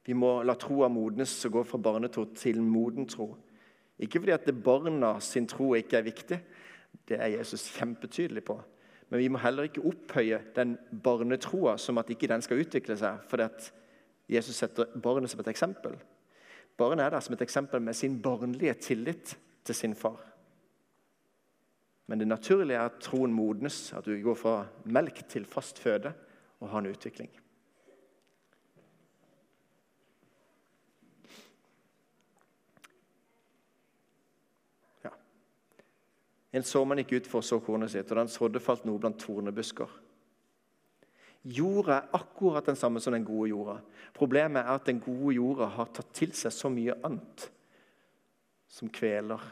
Vi 0.05 0.17
må 0.17 0.43
la 0.45 0.57
troa 0.61 0.91
modnes 0.93 1.33
og 1.49 1.57
gå 1.57 1.65
fra 1.65 1.81
barnetro 1.81 2.27
til 2.37 2.61
moden 2.61 3.09
tro. 3.09 3.31
Ikke 4.01 4.21
fordi 4.21 4.37
at 4.37 4.45
det 4.45 4.57
barna 4.65 5.15
sin 5.25 5.49
tro 5.49 5.73
ikke 5.79 6.01
er 6.01 6.09
viktig, 6.09 6.41
det 7.09 7.21
er 7.21 7.39
Jesus 7.39 7.71
kjempetydelig 7.73 8.45
på. 8.45 8.59
Men 9.11 9.21
vi 9.21 9.29
må 9.29 9.38
heller 9.38 9.69
ikke 9.69 9.85
opphøye 9.85 10.40
den 10.57 10.77
barnetroa 11.05 11.77
som 11.79 11.99
at 12.01 12.11
ikke 12.11 12.29
den 12.31 12.43
skal 12.43 12.62
utvikle 12.64 12.97
seg, 12.99 13.21
fordi 13.29 13.47
at 13.47 13.71
Jesus 14.31 14.57
setter 14.57 14.88
barnet 15.03 15.31
som 15.31 15.43
et 15.43 15.51
eksempel. 15.53 15.99
Barnet 16.81 17.05
er 17.05 17.14
der 17.14 17.23
som 17.23 17.37
et 17.37 17.45
eksempel 17.45 17.83
med 17.85 17.95
sin 17.95 18.17
barnlige 18.23 18.75
tillit 18.75 19.37
til 19.64 19.75
sin 19.75 19.95
far. 19.95 20.19
Men 22.07 22.21
det 22.21 22.29
naturlige 22.29 22.77
er 22.77 22.88
at 22.90 23.01
troen 23.01 23.33
modnes, 23.33 23.93
at 23.97 24.05
du 24.05 24.17
går 24.23 24.37
fra 24.37 24.57
melk 24.85 25.23
til 25.29 25.47
fast 25.49 25.79
føde 25.81 26.12
og 26.61 26.69
har 26.69 26.83
en 26.83 26.90
utvikling. 26.93 27.31
En 36.55 36.67
såmann 36.67 37.03
ikke 37.03 37.19
ut 37.19 37.29
for 37.31 37.43
å 37.43 37.47
så 37.47 37.59
kornet 37.62 37.90
sitt, 37.90 38.11
og 38.12 38.21
den 38.21 38.31
sådde, 38.31 38.62
falt 38.62 38.85
noe 38.87 39.01
blant 39.03 39.19
tornebusker. 39.19 39.90
Jorda 41.45 41.99
er 41.99 42.14
akkurat 42.17 42.71
den 42.71 42.79
samme 42.79 43.03
som 43.05 43.12
den 43.12 43.27
gode 43.27 43.51
jorda. 43.51 43.81
Problemet 44.17 44.62
er 44.62 44.79
at 44.79 44.87
den 44.88 45.03
gode 45.03 45.35
jorda 45.35 45.67
har 45.75 45.90
tatt 45.93 46.14
til 46.17 46.33
seg 46.37 46.55
så 46.55 46.71
mye 46.73 46.95
annet 47.05 47.49
som 48.71 48.88
kveler 48.90 49.43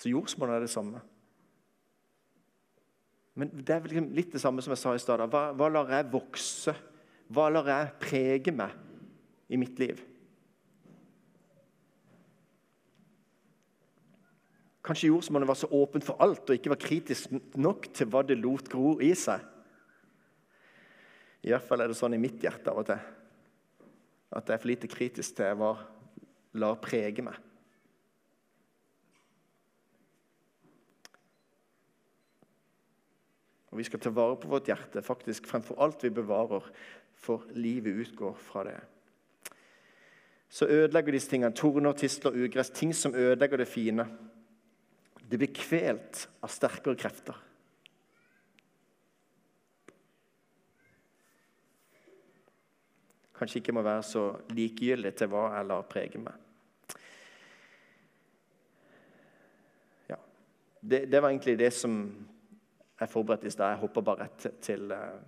Så 0.00 0.08
jordsmonnet 0.08 0.56
er 0.56 0.64
det 0.64 0.72
samme. 0.72 1.00
Men 3.36 3.50
det 3.52 3.74
er 3.74 3.82
vel 3.84 4.06
litt 4.16 4.32
det 4.32 4.40
samme 4.40 4.64
som 4.64 4.72
jeg 4.72 4.80
sa 4.80 4.94
i 4.96 5.02
stad. 5.02 5.26
Hva, 5.28 5.50
hva 5.56 5.68
lar 5.68 5.92
jeg 5.92 6.08
vokse? 6.12 6.72
Hva 7.30 7.50
lar 7.52 7.68
jeg 7.68 7.90
prege 8.00 8.54
meg 8.56 8.72
i 9.52 9.60
mitt 9.60 9.76
liv? 9.80 10.00
Kanskje 14.90 15.06
jordsmonnet 15.12 15.46
var 15.46 15.54
så 15.54 15.68
åpent 15.70 16.02
for 16.02 16.18
alt 16.18 16.48
og 16.50 16.56
ikke 16.56 16.72
var 16.72 16.80
kritisk 16.82 17.30
nok 17.54 17.84
til 17.94 18.08
hva 18.10 18.24
det 18.26 18.40
lot 18.40 18.66
gro 18.66 18.96
i 18.98 19.12
seg. 19.14 19.38
I 21.46 21.52
hvert 21.52 21.62
fall 21.68 21.84
er 21.84 21.92
det 21.92 21.94
sånn 21.94 22.16
i 22.16 22.18
mitt 22.18 22.42
hjerte 22.42 22.72
av 22.72 22.80
og 22.80 22.88
til. 22.88 23.04
At 24.34 24.50
jeg 24.50 24.56
er 24.56 24.62
for 24.64 24.70
lite 24.70 24.90
kritisk 24.90 25.36
til 25.38 25.60
hva 25.60 25.68
lar 26.58 26.80
prege 26.82 27.22
meg. 27.22 27.38
Og 33.70 33.78
vi 33.78 33.86
skal 33.86 34.02
ta 34.02 34.10
vare 34.10 34.40
på 34.42 34.50
vårt 34.50 34.72
hjerte, 34.72 35.04
faktisk 35.06 35.46
fremfor 35.46 35.78
alt 35.86 36.02
vi 36.02 36.10
bevarer, 36.18 36.66
for 37.14 37.46
livet 37.54 38.02
utgår 38.08 38.34
fra 38.42 38.64
det. 38.66 38.74
Så 40.50 40.66
ødelegger 40.66 41.14
disse 41.14 41.30
tingene 41.30 41.54
torner, 41.54 41.94
tistler, 41.94 42.34
ugress, 42.34 42.74
ting 42.74 42.90
som 42.90 43.14
ødelegger 43.14 43.62
det 43.62 43.68
fine. 43.70 44.08
Det 45.30 45.38
blir 45.38 45.52
kvelt 45.54 46.24
av 46.42 46.50
sterkere 46.50 46.98
krefter. 46.98 47.36
Kanskje 53.38 53.60
ikke 53.60 53.74
må 53.76 53.84
være 53.86 54.02
så 54.04 54.24
likegyldig 54.50 55.12
til 55.16 55.30
hva 55.30 55.44
jeg 55.54 55.68
lar 55.68 55.84
prege 55.88 56.20
meg. 56.20 56.48
Ja. 60.10 60.18
Det, 60.82 61.04
det 61.12 61.20
var 61.22 61.30
egentlig 61.30 61.54
det 61.60 61.70
som 61.78 61.94
jeg 63.00 63.12
forberedte 63.12 63.46
i 63.46 63.54
stad. 63.54 63.76
Jeg 63.76 63.80
hopper 63.84 64.04
bare 64.04 64.26
rett 64.26 64.48
til 64.66 64.90
eh, 64.92 65.22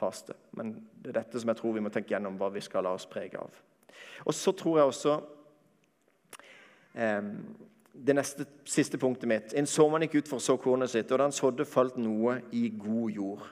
faste. 0.00 0.38
Men 0.56 0.72
det 0.96 1.12
er 1.12 1.18
dette 1.20 1.42
som 1.42 1.52
jeg 1.52 1.60
tror 1.60 1.76
vi 1.76 1.84
må 1.84 1.92
tenke 1.92 2.16
gjennom 2.16 2.40
hva 2.40 2.48
vi 2.56 2.64
skal 2.64 2.88
la 2.88 2.94
oss 2.96 3.06
prege 3.10 3.38
av. 3.38 3.60
Og 4.24 4.32
så 4.34 4.56
tror 4.56 4.80
jeg 4.80 4.94
også 4.94 5.18
eh, 6.96 7.30
Det 7.92 8.14
neste, 8.16 8.46
siste 8.64 8.98
punktet 8.98 9.28
mitt. 9.28 9.54
En 9.58 9.68
såmann 9.68 10.06
gikk 10.06 10.22
ut 10.22 10.30
for 10.30 10.40
å 10.40 10.44
så 10.44 10.56
kornet 10.60 10.90
sitt, 10.90 11.10
og 11.12 11.20
da 11.20 11.28
han 11.28 11.36
sådde, 11.36 11.68
falt 11.68 11.98
noe 12.00 12.38
i 12.56 12.70
god 12.72 13.12
jord. 13.12 13.44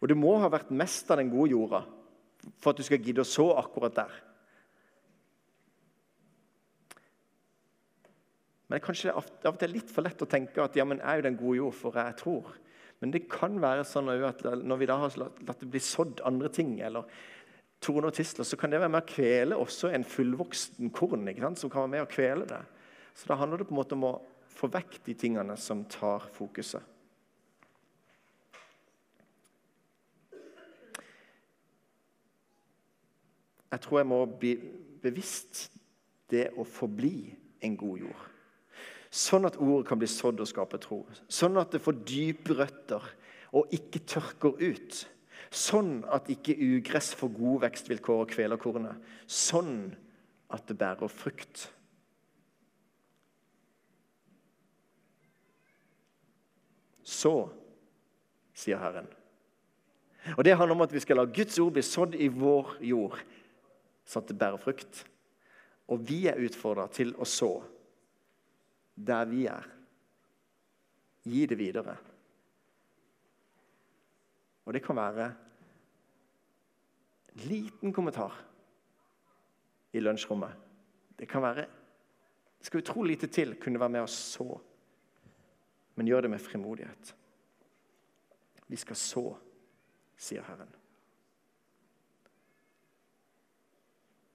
Og 0.00 0.08
det 0.08 0.16
må 0.16 0.32
ha 0.40 0.48
vært 0.48 0.72
mest 0.72 1.10
av 1.12 1.20
den 1.20 1.32
gode 1.32 1.52
jorda 1.52 1.84
for 2.56 2.72
at 2.72 2.80
du 2.80 2.86
skal 2.86 3.02
gidde 3.04 3.20
å 3.20 3.28
så 3.28 3.50
akkurat 3.60 3.98
der. 3.98 4.14
Men 8.70 8.78
det 8.78 9.10
er 9.10 9.16
av 9.18 9.50
og 9.50 9.58
til 9.58 9.72
litt 9.74 9.90
for 9.90 10.06
lett 10.06 10.22
å 10.22 10.28
tenke 10.30 10.62
at 10.62 10.76
ja, 10.78 10.86
men 10.86 11.02
jeg 11.02 11.10
er 11.10 11.20
jo 11.20 11.26
den 11.26 11.38
gode 11.40 11.56
jord, 11.58 11.74
for 11.74 11.96
jeg 11.98 12.16
tror. 12.20 12.52
Men 13.02 13.12
det 13.12 13.24
kan 13.32 13.56
være 13.60 13.84
sånn 13.88 14.08
at 14.14 14.44
når 14.62 14.80
vi 14.80 14.88
da 14.88 14.98
har 15.02 15.16
latt 15.18 15.60
det 15.60 15.68
bli 15.72 15.80
sådd 15.82 16.22
andre 16.28 16.50
ting, 16.54 16.76
eller 16.84 17.08
torner 17.80 18.10
og 18.10 18.16
tisler, 18.16 18.44
så 18.44 18.58
kan 18.60 18.72
det 18.72 18.80
være 18.80 18.92
med 18.92 19.02
å 19.02 19.08
kvele 19.08 19.58
også 19.58 19.90
en 19.94 20.04
fullvoksen 20.04 20.92
korn. 20.94 21.28
Som 21.56 21.72
kan 21.72 21.86
være 21.86 21.94
med 21.96 22.04
å 22.04 22.10
kvele 22.10 22.48
det. 22.48 22.60
Så 23.16 23.30
da 23.30 23.38
handler 23.40 23.62
det 23.62 23.68
på 23.68 23.74
en 23.74 23.80
måte 23.80 23.96
om 23.96 24.08
å 24.08 24.14
få 24.52 24.68
vekk 24.72 25.00
de 25.06 25.16
tingene 25.18 25.56
som 25.60 25.84
tar 25.88 26.28
fokuset. 26.34 26.82
Jeg 33.70 33.84
tror 33.84 34.00
jeg 34.00 34.10
må 34.10 34.24
bli 34.26 34.56
bevisst 35.00 35.68
det 36.30 36.48
å 36.58 36.66
forbli 36.66 37.30
en 37.62 37.76
god 37.78 38.02
jord. 38.02 38.26
Sånn 39.10 39.46
at 39.46 39.58
ordet 39.58 39.88
kan 39.88 39.98
bli 39.98 40.08
sådd 40.10 40.42
og 40.42 40.48
skape 40.50 40.78
tro. 40.82 41.00
Sånn 41.30 41.58
at 41.58 41.72
det 41.74 41.82
får 41.82 42.02
dype 42.06 42.54
røtter 42.58 43.06
og 43.58 43.72
ikke 43.74 44.02
tørker 44.06 44.58
ut. 44.58 45.00
Sånn 45.50 46.04
at 46.14 46.28
ikke 46.30 46.54
ugress 46.54 47.10
får 47.18 47.32
gode 47.34 47.64
vekstvilkår 47.64 48.22
og 48.22 48.30
kveler 48.30 48.60
kornet. 48.60 48.98
Sånn 49.26 49.90
at 50.50 50.66
det 50.68 50.76
bærer 50.78 51.10
frukt. 51.10 51.66
Så, 57.02 57.34
sier 58.54 58.78
Herren. 58.78 59.08
Og 60.36 60.44
Det 60.44 60.54
handler 60.54 60.76
om 60.76 60.84
at 60.86 60.92
vi 60.92 61.02
skal 61.02 61.18
la 61.18 61.26
Guds 61.26 61.58
ord 61.58 61.74
bli 61.74 61.82
sådd 61.82 62.14
i 62.14 62.28
vår 62.30 62.76
jord, 62.86 63.16
sånn 64.06 64.22
at 64.22 64.30
det 64.30 64.38
bærer 64.38 64.60
frukt. 64.62 65.02
Og 65.90 66.04
vi 66.06 66.26
er 66.30 66.38
utfordra 66.38 66.86
til 66.92 67.14
å 67.18 67.26
så 67.26 67.50
der 68.94 69.26
vi 69.30 69.46
er. 69.50 69.66
Gi 71.26 71.46
det 71.48 71.58
videre. 71.58 71.96
Og 74.70 74.74
det 74.74 74.84
kan 74.84 74.94
være 74.94 75.24
en 77.34 77.40
liten 77.50 77.92
kommentar 77.92 78.36
i 79.92 79.98
lunsjrommet. 79.98 80.52
Det 81.18 81.26
kan 81.28 81.42
være 81.42 81.64
Det 82.58 82.66
skal 82.66 82.78
utrolig 82.78 83.16
lite 83.16 83.26
til 83.26 83.56
kunne 83.58 83.80
være 83.80 83.88
med 83.88 84.00
og 84.00 84.08
så. 84.08 84.60
Men 85.94 86.06
gjør 86.06 86.20
det 86.20 86.30
med 86.30 86.38
frimodighet. 86.38 87.16
Vi 88.66 88.76
skal 88.76 88.96
så, 88.96 89.36
sier 90.16 90.42
Herren. 90.42 90.70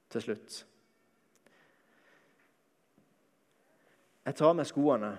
Til 0.09 0.21
slutt 0.21 0.65
Jeg 4.25 4.35
tar 4.35 4.53
med 4.53 4.65
skoene 4.65 5.13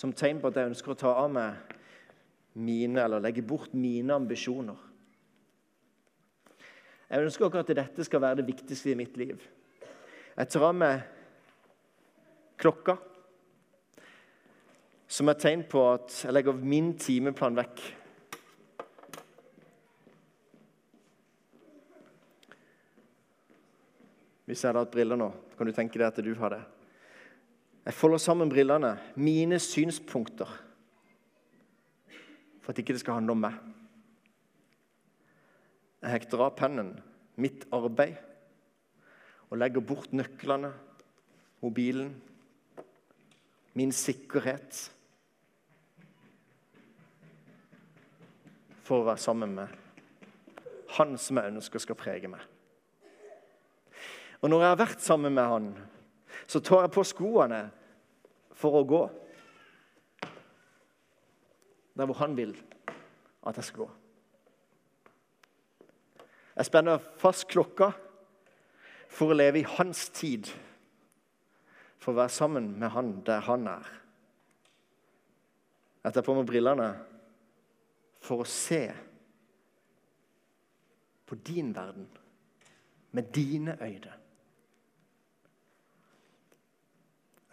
som 0.00 0.14
tegn 0.16 0.38
på 0.40 0.48
at 0.48 0.56
jeg 0.56 0.70
ønsker 0.70 0.94
å 0.94 0.96
ta 0.96 1.10
av 1.20 1.28
meg 1.32 1.76
mine, 2.56 3.02
eller 3.02 3.20
legge 3.20 3.44
bort 3.44 3.74
mine 3.76 4.14
ambisjoner. 4.16 4.78
Jeg 7.10 7.26
ønsker 7.26 7.50
ikke 7.50 7.64
at 7.66 7.72
dette 7.76 8.06
skal 8.06 8.22
være 8.22 8.38
det 8.40 8.46
viktigste 8.48 8.92
i 8.92 8.96
mitt 8.96 9.18
liv. 9.20 9.42
Jeg 10.38 10.52
tar 10.54 10.66
av 10.70 10.76
meg 10.78 11.02
klokka, 12.60 12.96
som 15.10 15.28
er 15.28 15.40
tegn 15.42 15.66
på 15.68 15.84
at 15.90 16.20
jeg 16.22 16.32
legger 16.32 16.56
min 16.56 16.94
timeplan 16.96 17.58
vekk. 17.60 17.86
Hvis 24.48 24.62
jeg 24.62 24.70
hadde 24.70 24.86
hatt 24.86 24.94
briller 24.94 25.18
nå, 25.18 25.32
kan 25.58 25.68
du 25.68 25.76
tenke 25.76 26.00
deg 26.00 26.08
at 26.08 26.24
du 26.24 26.32
har 26.40 26.56
det. 26.56 26.64
Jeg 27.90 27.96
folder 27.98 28.18
sammen 28.22 28.48
brillene, 28.48 28.92
mine 29.16 29.58
synspunkter, 29.58 30.50
for 32.62 32.70
at 32.70 32.78
ikke 32.78 32.92
det 32.94 33.00
skal 33.02 33.16
handle 33.16 33.34
om 33.34 33.40
meg. 33.42 33.56
Jeg 35.98 36.12
hekter 36.12 36.44
av 36.44 36.52
pennen, 36.54 36.92
mitt 37.34 37.64
arbeid, 37.74 38.12
og 39.50 39.58
legger 39.58 39.82
bort 39.82 40.14
nøklene, 40.14 40.70
mobilen, 41.64 42.12
min 43.74 43.90
sikkerhet 43.90 44.84
For 48.86 49.00
å 49.00 49.08
være 49.10 49.22
sammen 49.22 49.58
med 49.58 49.74
Han 50.94 51.18
som 51.18 51.42
jeg 51.42 51.56
ønsker 51.56 51.82
skal 51.82 51.98
prege 51.98 52.30
meg. 52.30 52.46
Og 54.42 54.50
når 54.50 54.62
jeg 54.62 54.74
har 54.76 54.80
vært 54.84 55.04
sammen 55.10 55.34
med 55.34 55.50
Han, 55.56 55.70
så 56.46 56.62
tar 56.62 56.86
jeg 56.86 56.94
på 56.94 57.06
skoene 57.16 57.60
for 58.60 58.76
å 58.76 58.84
gå 58.84 59.00
der 61.96 62.08
hvor 62.08 62.20
han 62.20 62.36
vil 62.36 62.54
at 63.48 63.56
jeg 63.56 63.66
skal 63.66 63.84
gå. 63.84 63.88
Jeg 66.56 66.68
spenner 66.68 67.02
fast 67.20 67.46
klokka 67.48 67.90
for 69.10 69.32
å 69.32 69.36
leve 69.36 69.62
i 69.62 69.68
hans 69.78 70.08
tid, 70.14 70.48
for 72.00 72.12
å 72.12 72.20
være 72.20 72.32
sammen 72.32 72.70
med 72.80 72.92
han 72.94 73.14
der 73.26 73.44
han 73.48 73.66
er. 73.70 73.88
Jeg 76.04 76.16
tar 76.16 76.24
på 76.24 76.36
meg 76.36 76.48
brillene 76.48 76.88
for 78.20 78.44
å 78.44 78.48
se 78.48 78.84
på 81.28 81.36
din 81.46 81.74
verden 81.76 82.08
med 83.16 83.32
dine 83.34 83.76
øyne. 83.80 84.19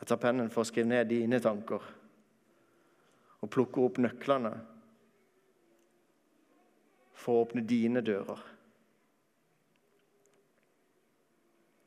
Jeg 0.07 0.13
tar 0.13 0.21
pennen 0.23 0.47
for 0.47 0.63
å 0.63 0.67
skrive 0.69 0.87
ned 0.87 1.09
dine 1.11 1.35
tanker 1.43 1.83
og 3.43 3.49
plukker 3.51 3.83
opp 3.83 3.97
nøklene 3.99 4.53
for 7.11 7.35
å 7.35 7.41
åpne 7.43 7.65
dine 7.67 7.99
dører. 8.07 8.39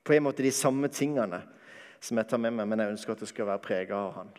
På 0.04 0.12
en 0.12 0.26
måte 0.26 0.44
de 0.44 0.52
samme 0.52 0.92
tingene 0.92 1.40
som 1.96 2.20
jeg 2.20 2.28
tar 2.28 2.44
med 2.44 2.58
meg, 2.58 2.68
men 2.68 2.84
jeg 2.84 2.92
ønsker 2.98 3.16
at 3.16 3.24
det 3.24 3.30
skal 3.32 3.48
være 3.54 3.64
prega 3.70 4.04
av 4.04 4.12
Han. 4.18 4.36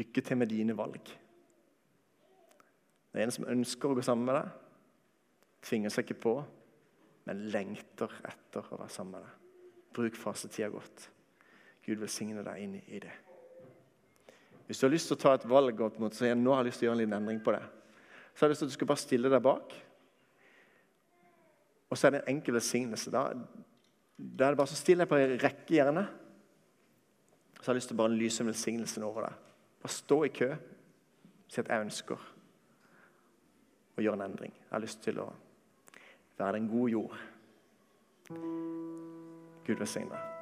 Lykke 0.00 0.24
til 0.24 0.40
med 0.40 0.54
dine 0.56 0.80
valg. 0.80 1.14
Det 3.12 3.20
er 3.20 3.28
en 3.28 3.40
som 3.42 3.52
ønsker 3.52 3.92
å 3.92 4.00
gå 4.00 4.08
sammen 4.08 4.32
med 4.32 4.40
deg 4.40 4.60
tvinger 5.64 5.92
seg 5.92 6.06
ikke 6.06 6.20
på, 6.26 6.34
men 7.24 7.46
lengter 7.52 8.12
etter 8.28 8.66
å 8.68 8.78
være 8.80 8.92
sammen 8.92 9.16
med 9.16 9.24
deg. 9.24 9.40
Bruk 9.94 10.18
fasetida 10.18 10.68
godt. 10.72 11.08
Gud 11.84 12.00
velsigne 12.00 12.44
deg 12.44 12.64
inn 12.64 12.76
i 12.80 13.00
det. 13.00 13.12
Hvis 14.66 14.80
du 14.80 14.86
har 14.86 14.94
lyst 14.94 15.10
til 15.10 15.18
å 15.18 15.20
ta 15.20 15.34
et 15.36 15.48
valg 15.48 15.80
opp 15.84 15.98
mot, 16.00 16.12
og 16.12 16.28
jeg 16.28 16.36
nå 16.40 16.52
har 16.54 16.62
jeg 16.64 16.70
lyst 16.70 16.80
til 16.80 16.86
å 16.86 16.90
gjøre 16.90 16.96
en 16.98 17.02
liten 17.02 17.16
endring 17.18 17.40
på 17.44 17.52
det, 17.52 17.62
så 18.32 18.42
har 18.42 18.48
jeg 18.48 18.54
lyst 18.54 18.64
til 18.64 18.68
at 18.68 18.72
du 18.72 18.76
skal 18.78 18.90
bare 18.90 19.02
stille 19.02 19.30
deg 19.30 19.44
bak. 19.44 19.74
Og 21.92 22.00
så 22.00 22.08
er 22.08 22.14
det 22.14 22.20
en 22.22 22.32
enkel 22.34 22.56
velsignelse. 22.56 23.12
Da, 23.12 23.26
da 24.18 24.46
er 24.46 24.54
det 24.54 24.60
bare 24.60 24.72
så 24.72 24.78
stille 24.80 25.04
deg 25.04 25.12
på 25.12 25.20
en 25.20 25.36
rekke, 25.42 25.74
gjerne. 25.76 26.04
Så 27.60 27.68
har 27.68 27.76
jeg 27.76 27.82
lyst 27.82 27.92
til 27.92 27.98
å 27.98 28.02
bare 28.02 28.18
lyse 28.18 28.46
velsignelsen 28.48 29.06
over 29.06 29.28
deg. 29.28 29.52
Bare 29.84 29.94
stå 29.94 30.18
i 30.26 30.32
kø. 30.34 30.50
Si 31.52 31.60
at 31.60 31.70
jeg 31.70 31.84
ønsker 31.86 32.24
å 33.94 34.02
gjøre 34.02 34.18
en 34.18 34.26
endring. 34.26 34.56
Jeg 34.56 34.72
har 34.72 34.82
lyst 34.82 35.04
til 35.04 35.20
å 35.22 35.28
være 36.38 36.52
den 36.52 36.68
gode 36.68 36.92
jord. 36.92 37.16
Gud 39.66 39.78
velsigne. 39.78 40.33